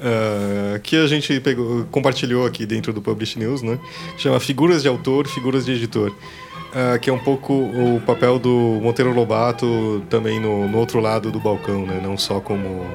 [0.00, 3.78] Uh, que a gente pegou, compartilhou aqui dentro do Publish News, né?
[4.16, 6.10] Chama Figuras de Autor, Figuras de Editor.
[6.10, 11.30] Uh, que é um pouco o papel do Monteiro Lobato também no, no outro lado
[11.30, 12.00] do balcão, né?
[12.02, 12.86] Não só como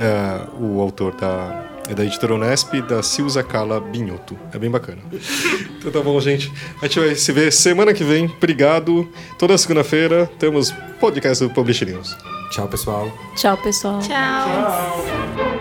[0.00, 4.36] é, o autor da, é da editora Unesp, da Silza Cala Binhoto.
[4.52, 4.98] É bem bacana.
[5.78, 6.52] então tá bom, gente.
[6.80, 8.26] A gente vai se ver semana que vem.
[8.26, 9.08] Obrigado.
[9.38, 12.16] Toda segunda-feira temos podcast do Publish News.
[12.50, 13.12] Tchau, pessoal.
[13.34, 14.00] Tchau, pessoal.
[14.00, 14.08] Tchau.
[14.08, 15.53] Tchau.